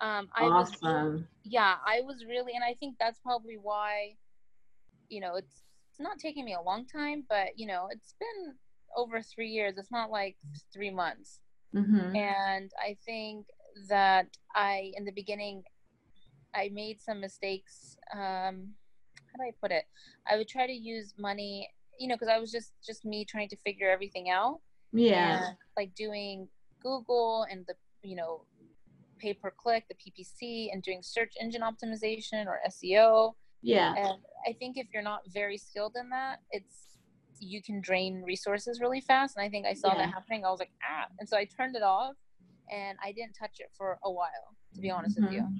[0.00, 1.12] um i awesome.
[1.12, 4.14] was yeah i was really and i think that's probably why
[5.10, 5.64] you know it's
[6.00, 8.54] not taking me a long time but you know it's been
[8.96, 10.36] over three years it's not like
[10.72, 11.40] three months
[11.74, 12.16] mm-hmm.
[12.16, 13.46] and i think
[13.88, 15.62] that I, in the beginning,
[16.54, 17.96] I made some mistakes.
[18.12, 18.74] Um,
[19.14, 19.84] how do I put it?
[20.28, 23.48] I would try to use money, you know, because I was just just me trying
[23.50, 24.60] to figure everything out.
[24.92, 25.46] Yeah.
[25.46, 26.48] And, like doing
[26.82, 28.42] Google and the you know
[29.18, 33.34] pay per click, the PPC, and doing search engine optimization or SEO.
[33.62, 33.94] Yeah.
[33.96, 36.90] And I think if you're not very skilled in that, it's
[37.40, 39.36] you can drain resources really fast.
[39.36, 40.06] And I think I saw yeah.
[40.06, 40.44] that happening.
[40.44, 41.06] I was like, ah.
[41.18, 42.14] And so I turned it off
[42.70, 45.24] and I didn't touch it for a while, to be honest mm-hmm.
[45.24, 45.40] with you.
[45.42, 45.56] Mm-hmm.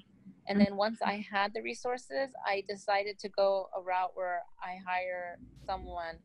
[0.49, 4.79] And then once I had the resources, I decided to go a route where I
[4.87, 6.17] hire someone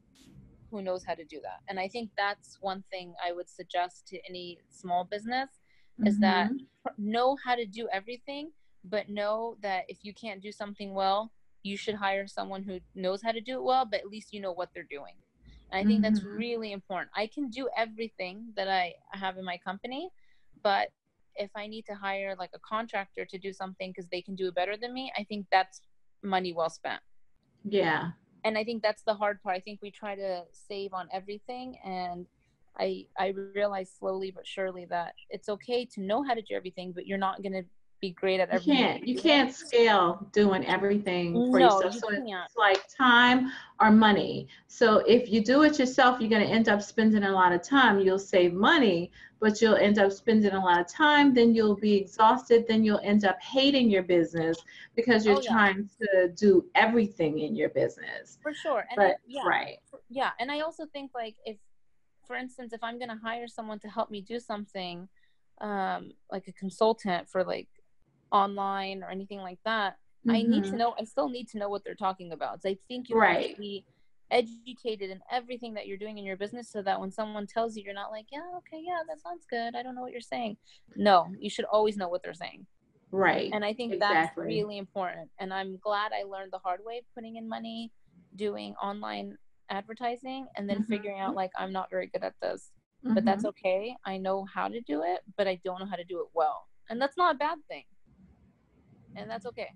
[0.71, 1.59] who knows how to do that.
[1.69, 5.49] And I think that's one thing I would suggest to any small business
[5.99, 6.07] mm-hmm.
[6.07, 6.91] is that mm-hmm.
[6.97, 8.51] know how to do everything,
[8.83, 11.31] but know that if you can't do something well,
[11.65, 14.39] you should hire someone who knows how to do it well, but at least you
[14.39, 15.15] know what they're doing.
[15.71, 16.13] And I think mm-hmm.
[16.13, 17.09] that's really important.
[17.15, 20.09] I can do everything that I have in my company,
[20.61, 20.89] but
[21.35, 24.47] if I need to hire like a contractor to do something because they can do
[24.47, 25.81] it better than me, I think that's
[26.23, 27.01] money well spent.
[27.63, 28.11] Yeah.
[28.43, 29.55] And I think that's the hard part.
[29.55, 32.27] I think we try to save on everything and
[32.77, 36.91] I I realize slowly but surely that it's okay to know how to do everything,
[36.91, 37.63] but you're not gonna
[38.05, 38.77] be great at everything.
[38.77, 39.07] You can't.
[39.07, 41.93] You can't scale doing everything for no, yourself.
[41.93, 42.45] You so can't.
[42.45, 44.47] it's like time or money.
[44.67, 47.61] So if you do it yourself, you're going to end up spending a lot of
[47.61, 47.99] time.
[47.99, 51.33] You'll save money, but you'll end up spending a lot of time.
[51.33, 52.65] Then you'll be exhausted.
[52.67, 54.57] Then you'll end up hating your business
[54.95, 55.51] because you're oh, yeah.
[55.51, 58.37] trying to do everything in your business.
[58.41, 58.85] For sure.
[58.89, 59.77] And but, I, yeah, right.
[60.09, 60.31] Yeah.
[60.39, 61.57] And I also think like if,
[62.27, 65.07] for instance, if I'm going to hire someone to help me do something,
[65.61, 67.69] um, like a consultant for like
[68.35, 69.93] online or anything like that,
[70.27, 70.31] mm-hmm.
[70.31, 70.77] I need to mm-hmm.
[70.77, 70.95] know.
[70.99, 72.61] I still need to know what they're talking about.
[72.61, 73.47] So I think you right.
[73.47, 73.85] have to be
[74.31, 77.83] educated in everything that you're doing in your business, so that when someone tells you,
[77.83, 79.75] you're not like, yeah, okay, yeah, that sounds good.
[79.75, 80.57] I don't know what you're saying.
[80.95, 82.65] No, you should always know what they're saying.
[83.11, 83.51] Right.
[83.53, 84.15] And I think exactly.
[84.15, 85.29] that's really important.
[85.39, 87.91] And I'm glad I learned the hard way putting in money,
[88.35, 89.37] doing online
[89.69, 90.91] advertising, and then mm-hmm.
[90.91, 92.71] figuring out like I'm not very good at this.
[93.05, 93.13] Mm-hmm.
[93.13, 93.67] But that's mm-hmm.
[93.67, 93.95] okay.
[94.05, 96.67] I know how to do it, but I don't know how to do it well.
[96.89, 97.83] And that's not a bad thing
[99.15, 99.71] and that's okay.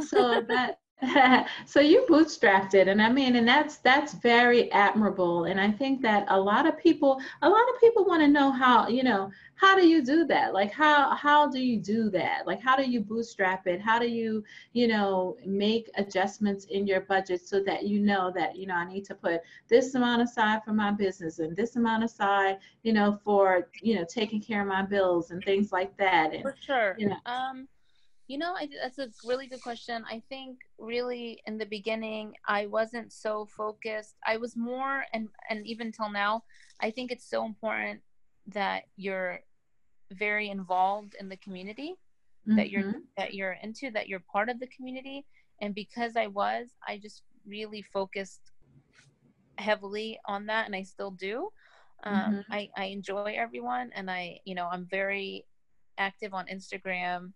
[0.00, 0.78] so that
[1.66, 6.00] so you bootstrapped it and i mean and that's that's very admirable and i think
[6.00, 9.30] that a lot of people a lot of people want to know how you know
[9.56, 10.52] how do you do that?
[10.52, 12.46] Like how how do you do that?
[12.46, 13.80] Like how do you bootstrap it?
[13.80, 14.44] How do you
[14.74, 18.84] you know make adjustments in your budget so that you know that you know i
[18.86, 23.18] need to put this amount aside for my business and this amount aside you know
[23.24, 26.94] for you know taking care of my bills and things like that and for sure.
[26.98, 27.16] you know.
[27.24, 27.66] Um
[28.28, 30.04] you know, I, that's a really good question.
[30.10, 34.16] I think really in the beginning, I wasn't so focused.
[34.26, 36.42] I was more, and and even till now,
[36.80, 38.00] I think it's so important
[38.48, 39.40] that you're
[40.12, 41.96] very involved in the community
[42.46, 42.56] mm-hmm.
[42.56, 42.98] that you're mm-hmm.
[43.16, 45.24] that you're into, that you're part of the community.
[45.60, 48.52] And because I was, I just really focused
[49.58, 51.50] heavily on that, and I still do.
[52.04, 52.52] Um, mm-hmm.
[52.52, 55.44] I I enjoy everyone, and I you know I'm very
[55.98, 57.32] active on Instagram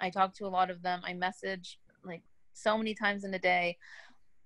[0.00, 1.00] I talk to a lot of them.
[1.04, 3.76] I message like so many times in a day.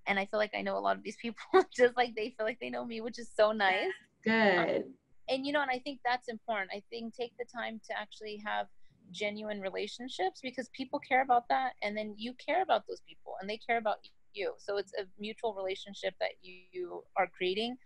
[0.06, 1.42] And I feel like I know a lot of these people
[1.76, 3.88] just like they feel like they know me, which is so nice.
[4.24, 4.58] Good.
[4.58, 4.84] Um,
[5.28, 6.70] and you know, and I think that's important.
[6.74, 8.66] I think take the time to actually have
[9.12, 13.48] genuine relationships because people care about that and then you care about those people and
[13.48, 13.96] they care about
[14.34, 14.52] you.
[14.58, 17.76] So it's a mutual relationship that you are creating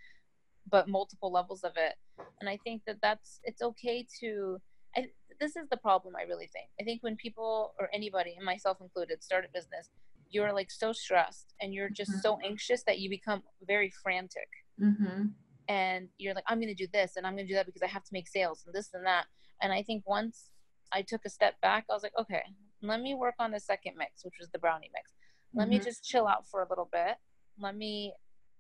[0.71, 1.95] but multiple levels of it.
[2.41, 4.59] And I think that that's it's okay to
[4.97, 5.07] I,
[5.41, 6.15] this is the problem.
[6.19, 6.69] I really think.
[6.81, 9.91] I think when people or anybody, and myself included, start a business,
[10.35, 12.21] you're like so stressed and you're just mm-hmm.
[12.21, 14.49] so anxious that you become very frantic.
[14.83, 15.27] Mm-hmm.
[15.69, 17.81] and you're like i'm going to do this and i'm going to do that because
[17.81, 19.27] i have to make sales and this and that
[19.63, 20.51] and i think once
[20.93, 22.43] i took a step back i was like okay
[22.83, 25.13] let me work on the second mix which was the brownie mix
[25.55, 25.75] let mm-hmm.
[25.75, 27.15] me just chill out for a little bit
[27.57, 28.13] let me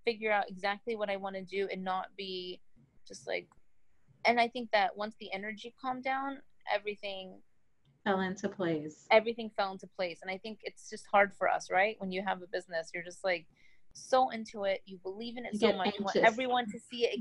[0.04, 2.60] figure out exactly what i want to do and not be
[3.08, 3.48] just like
[4.24, 6.38] and i think that once the energy calmed down
[6.72, 7.38] everything
[8.04, 11.70] fell into place everything fell into place and i think it's just hard for us
[11.70, 13.46] right when you have a business you're just like
[13.94, 14.82] so into it.
[14.86, 15.86] You believe in it you so much.
[15.86, 15.98] Anxious.
[15.98, 17.20] You want everyone to see it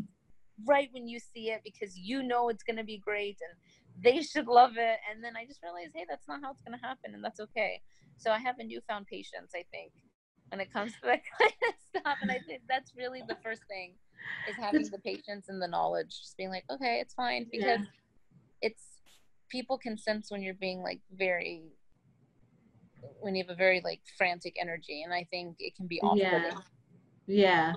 [0.65, 4.21] right when you see it because you know it's going to be great and they
[4.21, 4.97] should love it.
[5.11, 7.39] And then I just realized, hey, that's not how it's going to happen, and that's
[7.39, 7.81] okay.
[8.17, 9.91] So I have a newfound patience, I think,
[10.49, 12.17] when it comes to that kind of stuff.
[12.21, 13.93] And I think that's really the first thing
[14.49, 17.85] is having the patience and the knowledge, just being like, okay, it's fine because yeah.
[18.61, 18.83] it's
[19.53, 21.61] people can sense when you're being like very
[23.21, 26.27] when you have a very like frantic energy and i think it can be off-putting
[26.27, 26.51] yeah.
[27.25, 27.73] Yeah.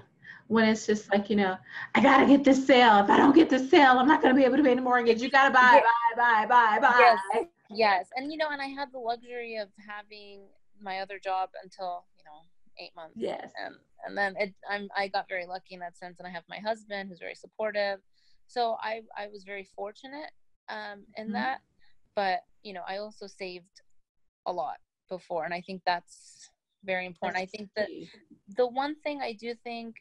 [0.49, 1.57] When it's just like you know
[1.95, 2.99] i gotta get this sale.
[2.99, 5.21] If i don't get this sale i'm not gonna be able to pay the mortgage.
[5.23, 5.83] You gotta buy
[6.17, 7.17] buy buy buy buy.
[7.35, 7.47] Yes.
[7.71, 8.09] Yes.
[8.17, 10.47] And you know and i had the luxury of having
[10.81, 12.41] my other job until you know
[12.83, 13.15] eight months.
[13.17, 13.53] Yes.
[13.63, 16.45] And and then it i'm i got very lucky in that sense and i have
[16.49, 18.01] my husband who's very supportive.
[18.47, 20.31] So i i was very fortunate
[20.69, 21.33] um in mm-hmm.
[21.35, 21.61] that
[22.15, 23.83] but you know i also saved
[24.47, 24.77] a lot
[25.09, 26.51] before and i think that's
[26.85, 27.41] very important.
[27.41, 27.89] That's i think that
[28.57, 29.97] the one thing i do think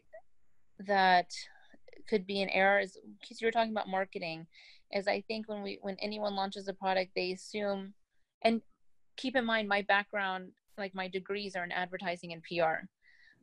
[0.79, 1.31] that
[2.07, 4.45] could be an error is because you were talking about marketing
[4.91, 7.93] is i think when we when anyone launches a product they assume
[8.43, 8.61] and
[9.17, 12.85] keep in mind my background like my degrees are in advertising and pr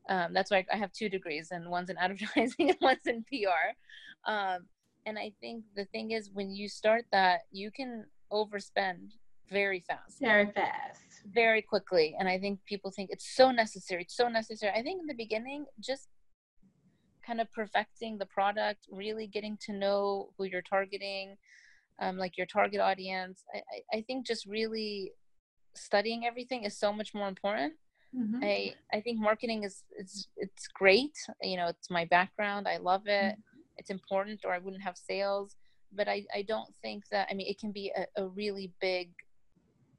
[0.09, 4.31] um, that's why i have two degrees and one's in advertising and one's in pr
[4.31, 4.67] um,
[5.07, 9.13] and i think the thing is when you start that you can overspend
[9.51, 10.19] very fast.
[10.19, 11.01] Very fast.
[11.33, 12.17] Very quickly.
[12.19, 14.73] And i think people think it's so necessary it's so necessary.
[14.75, 16.09] I think in the beginning just
[17.27, 21.37] kind of perfecting the product really getting to know who you're targeting
[22.01, 23.45] um, like your target audience.
[23.55, 25.13] I, I think just really
[25.75, 27.75] studying everything is so much more important.
[28.15, 28.45] Mm-hmm.
[28.45, 31.17] i i think marketing is it's it's great.
[31.41, 32.67] You know it's my background.
[32.69, 33.33] I love it.
[33.35, 33.52] Mm-hmm.
[33.77, 35.57] It's important or i wouldn't have sales
[35.93, 39.11] but i i don't think that i mean it can be a, a really big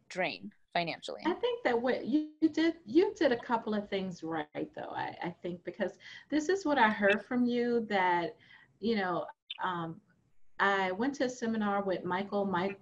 [0.09, 1.21] drain financially.
[1.25, 5.15] I think that what you, did you did a couple of things right though I,
[5.23, 5.91] I think because
[6.29, 8.35] this is what i heard from you that
[8.79, 9.25] you know
[9.63, 10.01] um,
[10.63, 12.79] I went to a seminar with Michael Mike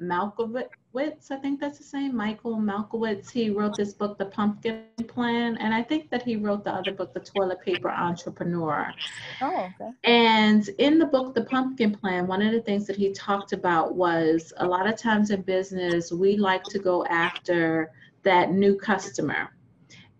[0.00, 1.32] Michalowicz.
[1.32, 2.16] I think that's the same.
[2.16, 3.28] Michael Michalowicz.
[3.28, 6.92] He wrote this book, The Pumpkin Plan, and I think that he wrote the other
[6.92, 8.92] book, The Toilet Paper Entrepreneur.
[9.42, 9.90] Oh, okay.
[10.04, 13.96] And in the book, The Pumpkin Plan, one of the things that he talked about
[13.96, 17.90] was a lot of times in business, we like to go after
[18.22, 19.50] that new customer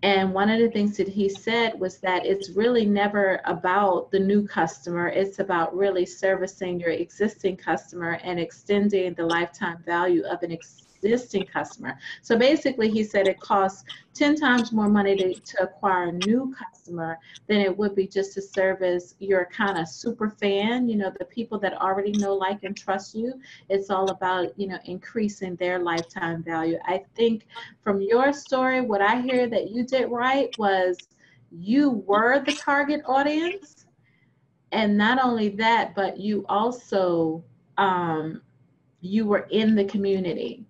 [0.03, 4.19] and one of the things that he said was that it's really never about the
[4.19, 10.43] new customer, it's about really servicing your existing customer and extending the lifetime value of
[10.43, 11.99] an existing existing customer.
[12.23, 16.55] So basically, he said it costs 10 times more money to, to acquire a new
[16.57, 21.13] customer than it would be just to service your kind of super fan, you know,
[21.19, 23.35] the people that already know, like, and trust you.
[23.69, 26.79] It's all about, you know, increasing their lifetime value.
[26.87, 27.47] I think
[27.83, 31.09] from your story, what I hear that you did right was
[31.51, 33.87] you were the target audience.
[34.73, 37.45] And not only that, but you also
[37.79, 38.43] um,
[39.01, 40.66] you were in the community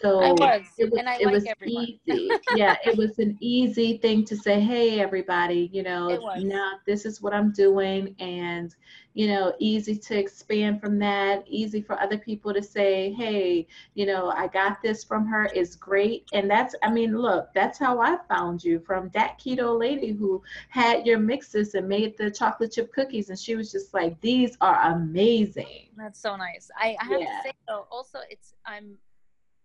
[0.00, 2.30] so I was, it was, it was easy.
[2.54, 7.20] yeah, it was an easy thing to say, hey, everybody, you know, now this is
[7.20, 8.14] what I'm doing.
[8.20, 8.74] And,
[9.14, 14.06] you know, easy to expand from that, easy for other people to say, hey, you
[14.06, 16.28] know, I got this from her, is great.
[16.32, 20.40] And that's, I mean, look, that's how I found you from that keto lady who
[20.68, 23.30] had your mixes and made the chocolate chip cookies.
[23.30, 25.88] And she was just like, these are amazing.
[25.96, 26.70] That's so nice.
[26.78, 27.26] I, I have yeah.
[27.26, 28.96] to say, though, also, it's, I'm,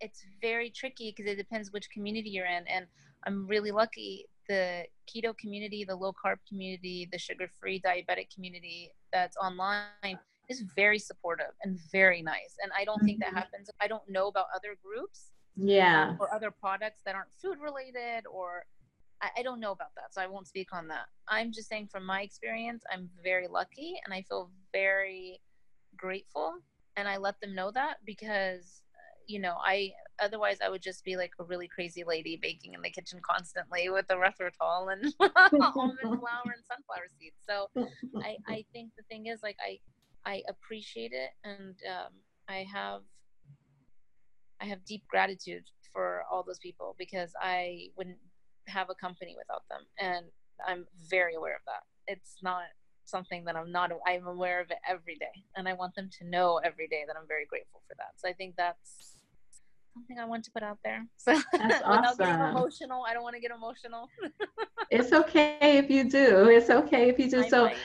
[0.03, 2.67] it's very tricky because it depends which community you're in.
[2.67, 2.85] And
[3.25, 4.25] I'm really lucky.
[4.49, 10.65] The keto community, the low carb community, the sugar free diabetic community that's online is
[10.75, 12.55] very supportive and very nice.
[12.61, 13.05] And I don't mm-hmm.
[13.05, 13.37] think that mm-hmm.
[13.37, 13.69] happens.
[13.81, 15.31] I don't know about other groups.
[15.55, 16.09] Yeah.
[16.09, 18.65] Um, or other products that aren't food related or
[19.21, 20.13] I, I don't know about that.
[20.13, 21.06] So I won't speak on that.
[21.27, 25.39] I'm just saying from my experience, I'm very lucky and I feel very
[25.95, 26.56] grateful.
[26.97, 28.83] And I let them know that because
[29.28, 32.82] you know, I otherwise I would just be like a really crazy lady baking in
[32.82, 37.36] the kitchen constantly with a erythritol and almond flour and sunflower seeds.
[37.48, 37.67] So
[38.21, 39.80] I, I think the thing is like I
[40.26, 42.13] I appreciate it and um,
[42.48, 43.02] I have
[44.62, 48.17] I have deep gratitude for all those people because I wouldn't
[48.67, 50.26] have a company without them and
[50.65, 51.84] I'm very aware of that.
[52.08, 52.63] It's not
[53.06, 56.30] something that I'm not I'm aware of it every day and I want them to
[56.30, 58.13] know every day that I'm very grateful for that.
[58.17, 59.12] So I think that's
[59.94, 61.06] something I want to put out there.
[61.17, 62.58] So That's without getting awesome.
[62.58, 64.10] emotional, I don't want to get emotional.
[64.91, 66.50] It's okay if you do.
[66.50, 67.39] It's okay if you do.
[67.44, 67.77] I So might.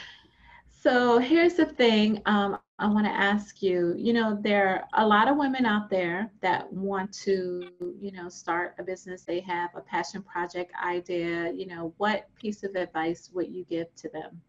[0.71, 3.95] So here's the thing um, I want to ask you.
[3.97, 8.29] You know, there are a lot of women out there that want to, you know,
[8.29, 9.23] start a business.
[9.25, 11.51] They have a passion project idea.
[11.53, 14.41] You know, what piece of advice would you give to them?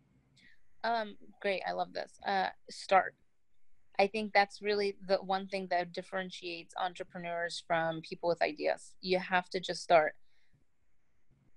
[0.84, 1.62] Um, great.
[1.68, 2.20] I love this.
[2.26, 3.16] Uh, start.
[4.00, 8.95] I think that's really the one thing that differentiates entrepreneurs from people with ideas.
[9.02, 10.16] You have to just start.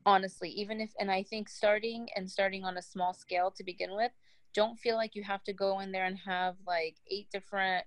[0.04, 3.94] Honestly, even if, and I think starting and starting on a small scale to begin
[3.94, 4.10] with,
[4.54, 7.86] don't feel like you have to go in there and have like eight different,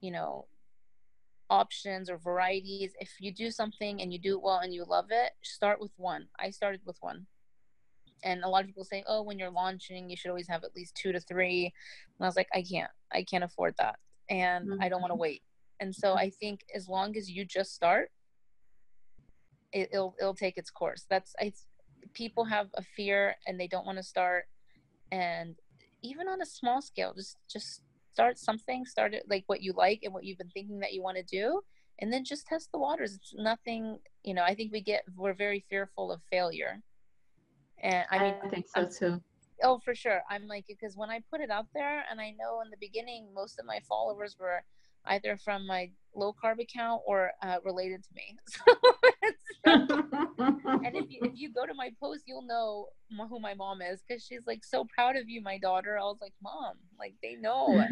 [0.00, 0.46] you know,
[1.50, 2.94] options or varieties.
[2.98, 5.92] If you do something and you do it well and you love it, start with
[5.98, 6.28] one.
[6.40, 7.26] I started with one
[8.24, 10.74] and a lot of people say oh when you're launching you should always have at
[10.74, 13.96] least two to three and i was like i can't i can't afford that
[14.30, 15.22] and i don't want to mm-hmm.
[15.22, 15.42] wait.
[15.80, 16.18] And so mm-hmm.
[16.18, 18.10] i think as long as you just start
[19.74, 21.04] it, it'll it'll take its course.
[21.10, 21.52] That's i
[22.12, 24.44] people have a fear and they don't want to start.
[25.10, 25.56] And
[26.02, 30.00] even on a small scale just just start something start it like what you like
[30.04, 31.60] and what you've been thinking that you want to do
[31.98, 33.14] and then just test the waters.
[33.14, 36.80] It's nothing you know i think we get we're very fearful of failure.
[37.82, 39.20] And I mean, think so too.
[39.62, 40.22] Oh, for sure.
[40.30, 43.28] I'm like, because when I put it out there, and I know in the beginning,
[43.34, 44.62] most of my followers were
[45.06, 48.36] either from my low carb account or uh, related to me.
[49.64, 52.88] So and if you, if you go to my post, you'll know
[53.28, 55.98] who my mom is because she's like so proud of you, my daughter.
[55.98, 57.68] I was like, mom, like they know.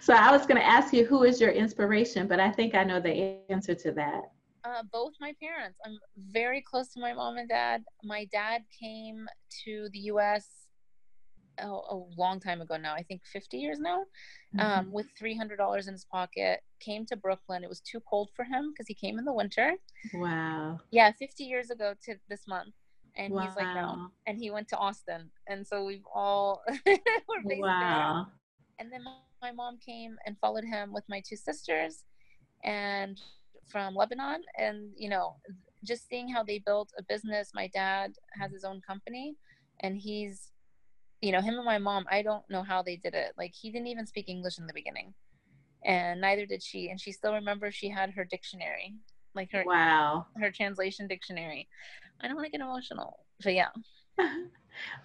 [0.00, 2.84] so I was going to ask you who is your inspiration, but I think I
[2.84, 4.30] know the answer to that.
[4.64, 5.78] Uh, both my parents.
[5.84, 5.98] I'm
[6.30, 7.84] very close to my mom and dad.
[8.02, 9.26] My dad came
[9.64, 10.46] to the U.S.
[11.62, 12.94] Oh, a long time ago now.
[12.94, 14.04] I think 50 years now.
[14.58, 16.60] Um, with $300 in his pocket.
[16.80, 17.62] Came to Brooklyn.
[17.62, 19.74] It was too cold for him because he came in the winter.
[20.14, 20.80] wow.
[20.90, 22.74] Yeah, 50 years ago to this month.
[23.16, 24.10] And he's like, no.
[24.26, 25.30] And he went to Austin.
[25.48, 27.04] And so we've all based
[27.46, 27.60] there.
[27.60, 28.28] Wow.
[28.78, 29.02] And then
[29.42, 32.04] my mom came and followed him with my two sisters
[32.64, 33.20] and
[33.68, 34.42] from Lebanon.
[34.58, 35.36] And, you know,
[35.84, 37.50] just seeing how they built a business.
[37.54, 39.36] My dad has his own company
[39.80, 40.50] and he's,
[41.20, 43.32] you know, him and my mom, I don't know how they did it.
[43.36, 45.14] Like, he didn't even speak English in the beginning.
[45.84, 46.90] And neither did she.
[46.90, 48.94] And she still remembers she had her dictionary,
[49.34, 50.26] like her Wow.
[50.36, 51.68] her translation dictionary.
[52.20, 53.68] I don't want to get emotional, but yeah.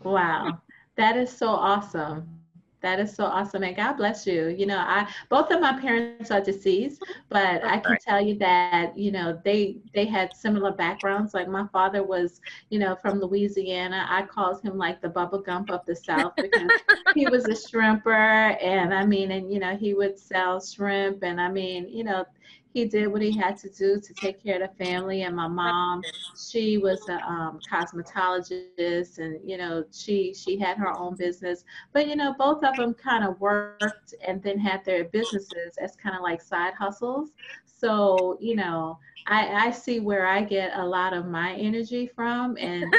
[0.03, 0.61] Wow.
[0.97, 2.42] That is so awesome.
[2.83, 3.63] That is so awesome.
[3.63, 4.49] And God bless you.
[4.49, 8.97] You know, I both of my parents are deceased, but I can tell you that,
[8.97, 11.33] you know, they they had similar backgrounds.
[11.33, 14.05] Like my father was, you know, from Louisiana.
[14.09, 16.71] I called him like the Bubba Gump of the South because
[17.15, 21.39] he was a shrimper and I mean and you know, he would sell shrimp and
[21.39, 22.25] I mean, you know,
[22.73, 25.47] he did what he had to do to take care of the family and my
[25.47, 26.01] mom.
[26.49, 31.63] She was a um, cosmetologist and you know she she had her own business.
[31.93, 35.95] But you know both of them kind of worked and then had their businesses as
[35.95, 37.29] kind of like side hustles.
[37.65, 38.97] So you know
[39.27, 42.93] I, I see where I get a lot of my energy from and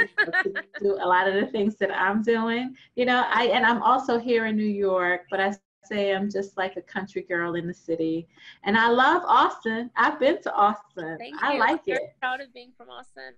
[0.44, 2.74] you know, do a lot of the things that I'm doing.
[2.94, 5.52] You know, I and I'm also here in New York, but I
[5.86, 8.28] say I'm just like a country girl in the city.
[8.64, 9.90] And I love Austin.
[9.96, 11.16] I've been to Austin.
[11.18, 11.60] Thank I you.
[11.60, 12.16] like I'm very it.
[12.20, 13.34] proud of being from Austin.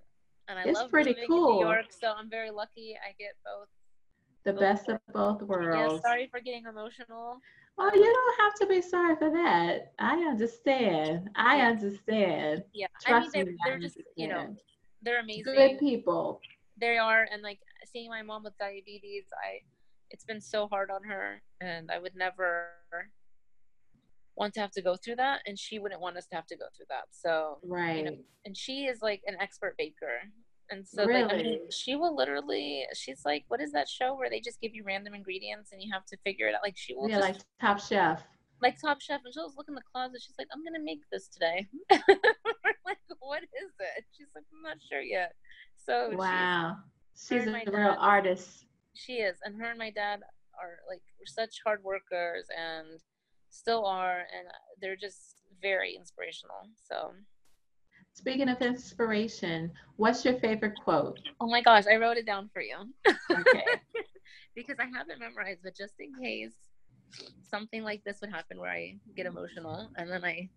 [0.49, 1.55] And I It's love pretty cool.
[1.61, 3.69] New York, so I'm very lucky I get both.
[4.45, 6.03] The both best of both Yeah, worlds.
[6.03, 7.41] sorry for getting emotional.
[7.79, 9.93] Oh, you don't have to be sorry for that.
[9.99, 11.31] I understand.
[11.35, 11.69] I Yeah.
[11.69, 12.65] understand.
[12.73, 14.57] Yeah, I mean they're, me, they're just you know
[15.03, 15.45] they're amazing.
[15.45, 16.41] Good people.
[16.79, 17.59] They are, and like
[17.93, 19.61] seeing my mom with diabetes, I
[20.11, 22.69] it's been so hard on her, and I would never
[24.37, 26.57] want to have to go through that, and she wouldn't want us to have to
[26.57, 27.05] go through that.
[27.11, 28.19] So Right.
[28.45, 30.21] and she is like an expert baker.
[30.69, 34.29] And so like, I mean, she will literally she's like, what is that show where
[34.29, 36.61] they just give you random ingredients and you have to figure it out?
[36.63, 38.23] Like she will Yeah, just like Top Chef.
[38.61, 41.01] like Top Chef and she'll just look in the closet, she's like, I'm gonna make
[41.11, 41.67] this today.
[42.85, 44.05] Like, what is it?
[44.17, 45.33] She's like, I'm not sure yet.
[45.85, 46.77] So Wow.
[47.17, 48.66] She's and a real dad- artist.
[48.97, 49.37] She is.
[49.45, 50.21] And her and my dad
[50.61, 53.01] are like such hard workers and
[53.51, 54.49] still are and
[54.81, 56.69] they're just very inspirational.
[56.91, 57.13] So
[58.15, 61.19] Speaking of inspiration, what's your favorite quote?
[61.41, 62.77] oh my gosh, I wrote it down for you.
[63.07, 63.65] Okay.
[64.57, 66.55] because I have it memorized, but just in case
[67.43, 70.49] something like this would happen where I get emotional and then I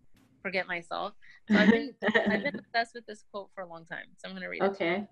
[0.42, 1.12] forget myself.
[1.50, 4.06] So I've been I've been obsessed with this quote for a long time.
[4.16, 4.70] So I'm gonna read it.
[4.70, 5.06] okay.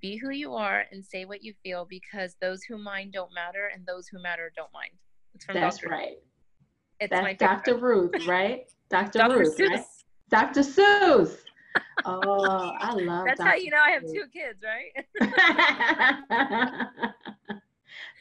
[0.00, 3.70] Be who you are and say what you feel because those who mind don't matter
[3.74, 4.90] and those who matter don't mind.
[5.34, 5.88] it's That's Dr.
[5.90, 6.16] right.
[7.00, 7.76] It's That's Dr.
[7.76, 8.64] Ruth, right?
[8.90, 9.18] Dr.
[9.18, 9.38] Dr.
[9.38, 9.68] Ruth, Seuss.
[9.70, 9.84] right?
[10.30, 10.60] Dr.
[10.60, 11.36] Seuss.
[12.04, 13.48] Oh, I love That's Dr.
[13.50, 14.92] how you know I have two kids, right?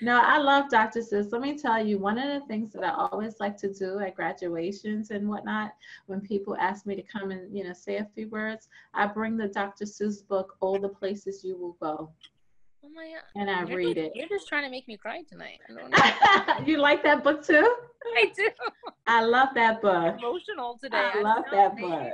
[0.01, 0.99] no, I love Dr.
[0.99, 1.31] Seuss.
[1.31, 4.15] Let me tell you, one of the things that I always like to do at
[4.15, 5.73] graduations and whatnot,
[6.07, 9.37] when people ask me to come and you know say a few words, I bring
[9.37, 9.85] the Dr.
[9.85, 12.11] Seuss book, All the Places You Will Go.
[12.83, 13.39] Oh my god.
[13.39, 14.11] And I you're read just, it.
[14.15, 15.59] You're just trying to make me cry tonight.
[16.65, 17.75] you like that book too?
[18.17, 18.49] I do.
[19.05, 20.15] I love that book.
[20.17, 20.97] emotional today.
[20.97, 22.13] I, I love that book.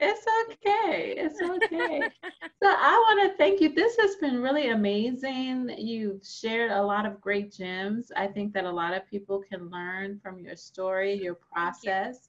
[0.00, 1.14] It's okay.
[1.16, 2.00] It's okay.
[2.62, 3.74] so I want to thank you.
[3.74, 5.74] This has been really amazing.
[5.76, 8.12] You've shared a lot of great gems.
[8.16, 12.28] I think that a lot of people can learn from your story, your process.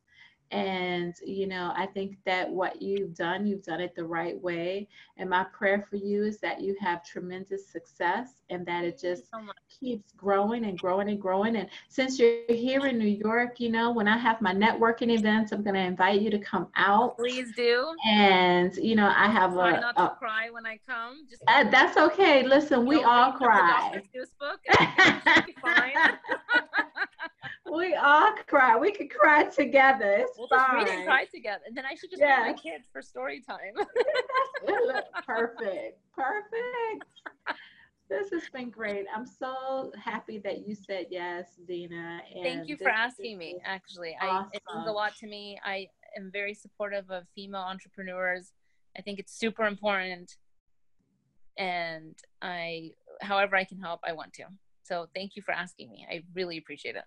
[0.51, 4.87] And, you know, I think that what you've done, you've done it the right way.
[5.17, 9.29] And my prayer for you is that you have tremendous success and that it just
[9.29, 9.39] so
[9.79, 11.55] keeps growing and growing and growing.
[11.55, 15.51] And since you're here in New York, you know, when I have my networking events,
[15.51, 17.17] I'm going to invite you to come out.
[17.17, 17.93] Please do.
[18.07, 19.81] And, you know, I have Try a.
[19.81, 21.27] not to cry when I come.
[21.29, 22.43] Just uh, that's okay.
[22.43, 24.01] Listen, we all cry.
[24.39, 24.59] book.
[27.72, 28.78] we all cry.
[28.78, 30.11] We could cry together.
[30.20, 30.82] It's we'll fine.
[30.82, 31.63] just read and cry together.
[31.67, 32.39] And then I should just yes.
[32.45, 33.86] my kids for story time.
[35.26, 35.99] perfect.
[36.15, 37.05] Perfect.
[38.09, 39.05] This has been great.
[39.15, 42.22] I'm so happy that you said yes, Deana.
[42.41, 43.57] Thank you for asking me.
[43.63, 44.49] Actually, awesome.
[44.51, 45.59] I, it means a lot to me.
[45.63, 48.51] I am very supportive of female entrepreneurs.
[48.97, 50.38] I think it's super important,
[51.55, 54.45] and I, however I can help, I want to.
[54.82, 56.07] So thank you for asking me.
[56.09, 57.03] I really appreciate it.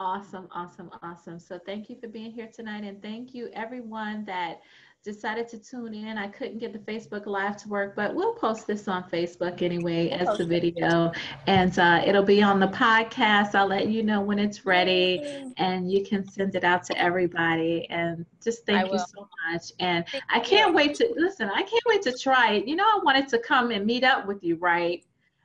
[0.00, 1.38] Awesome, awesome, awesome.
[1.38, 2.82] So thank you for being here tonight.
[2.82, 4.60] And thank you everyone that
[5.04, 6.18] decided to tune in.
[6.18, 10.08] I couldn't get the Facebook Live to work, but we'll post this on Facebook anyway
[10.08, 11.12] as the video.
[11.46, 13.54] And uh, it'll be on the podcast.
[13.54, 17.86] I'll let you know when it's ready and you can send it out to everybody.
[17.88, 19.70] And just thank you so much.
[19.78, 20.76] And thank I can't you.
[20.76, 22.66] wait to listen, I can't wait to try it.
[22.66, 25.04] You know, I wanted to come and meet up with you, right?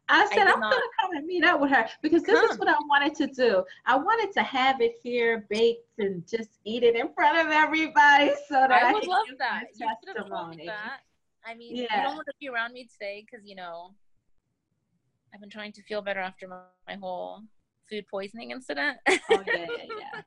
[0.09, 2.49] I said, I am going to come and meet up with her because this come.
[2.49, 3.63] is what I wanted to do.
[3.85, 8.31] I wanted to have it here baked and just eat it in front of everybody
[8.47, 9.65] so that I, I would love that.
[9.77, 10.65] testimony.
[10.65, 11.01] that.
[11.45, 11.83] I mean, yeah.
[11.83, 13.93] you don't want to be around me today because, you know,
[15.33, 17.43] I've been trying to feel better after my, my whole
[17.89, 18.97] food poisoning incident.
[19.07, 19.65] oh, yeah, yeah,
[20.15, 20.21] yeah.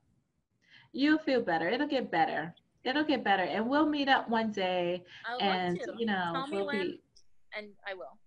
[0.92, 1.68] You'll feel better.
[1.68, 2.54] It'll get better.
[2.84, 3.42] It'll get better.
[3.42, 5.02] And we'll meet up one day.
[5.40, 7.00] and, you know, we'll be...
[7.56, 8.18] and I will.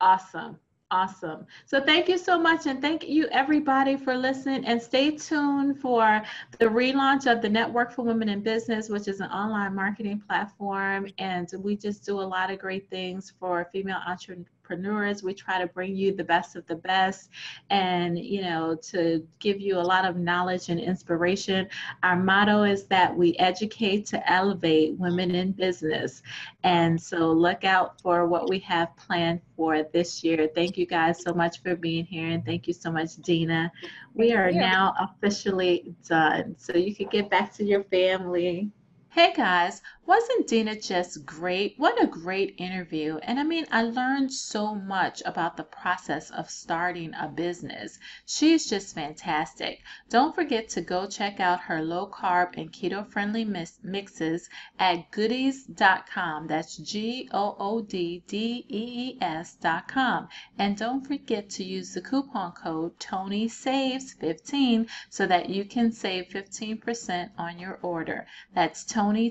[0.00, 0.58] Awesome.
[0.92, 1.46] Awesome.
[1.64, 2.66] So thank you so much.
[2.66, 6.22] And thank you everybody for listening and stay tuned for
[6.58, 11.08] the relaunch of the Network for Women in Business, which is an online marketing platform.
[11.16, 15.22] And we just do a lot of great things for female entrepreneurs entrepreneurs.
[15.22, 17.30] We try to bring you the best of the best
[17.70, 21.68] and, you know, to give you a lot of knowledge and inspiration.
[22.02, 26.22] Our motto is that we educate to elevate women in business.
[26.62, 30.48] And so look out for what we have planned for this year.
[30.54, 32.28] Thank you guys so much for being here.
[32.28, 33.70] And thank you so much, Deana.
[34.14, 36.54] We are now officially done.
[36.58, 38.70] So you can get back to your family.
[39.14, 41.74] Hey guys, wasn't Deana just great?
[41.78, 43.18] What a great interview.
[43.22, 47.98] And I mean, I learned so much about the process of starting a business.
[48.26, 49.80] She's just fantastic.
[50.10, 54.48] Don't forget to go check out her low carb and keto friendly mixes
[54.78, 56.48] at gooddees.com.
[56.48, 60.28] That's G O O D D E E S.com.
[60.58, 65.92] And don't forget to use the coupon code Toni Saves 15 so that you can
[65.92, 68.26] save 15% on your order.
[68.54, 69.30] That's Toni Toni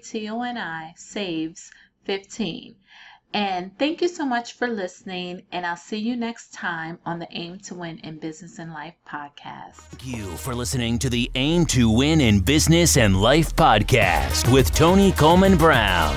[0.72, 1.72] T-O-N-I saves
[2.06, 2.76] 15.
[3.34, 5.44] And thank you so much for listening.
[5.52, 8.96] And I'll see you next time on the Aim to Win in Business and Life
[9.08, 9.76] podcast.
[9.76, 14.74] Thank you for listening to the Aim to Win in Business and Life podcast with
[14.76, 16.16] Toni Coleman Brown.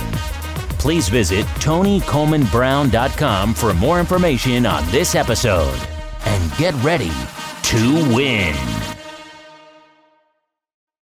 [0.79, 5.81] Please visit tonicolemanbrown.com for more information on this episode
[6.27, 7.13] and get ready
[7.63, 8.84] to win.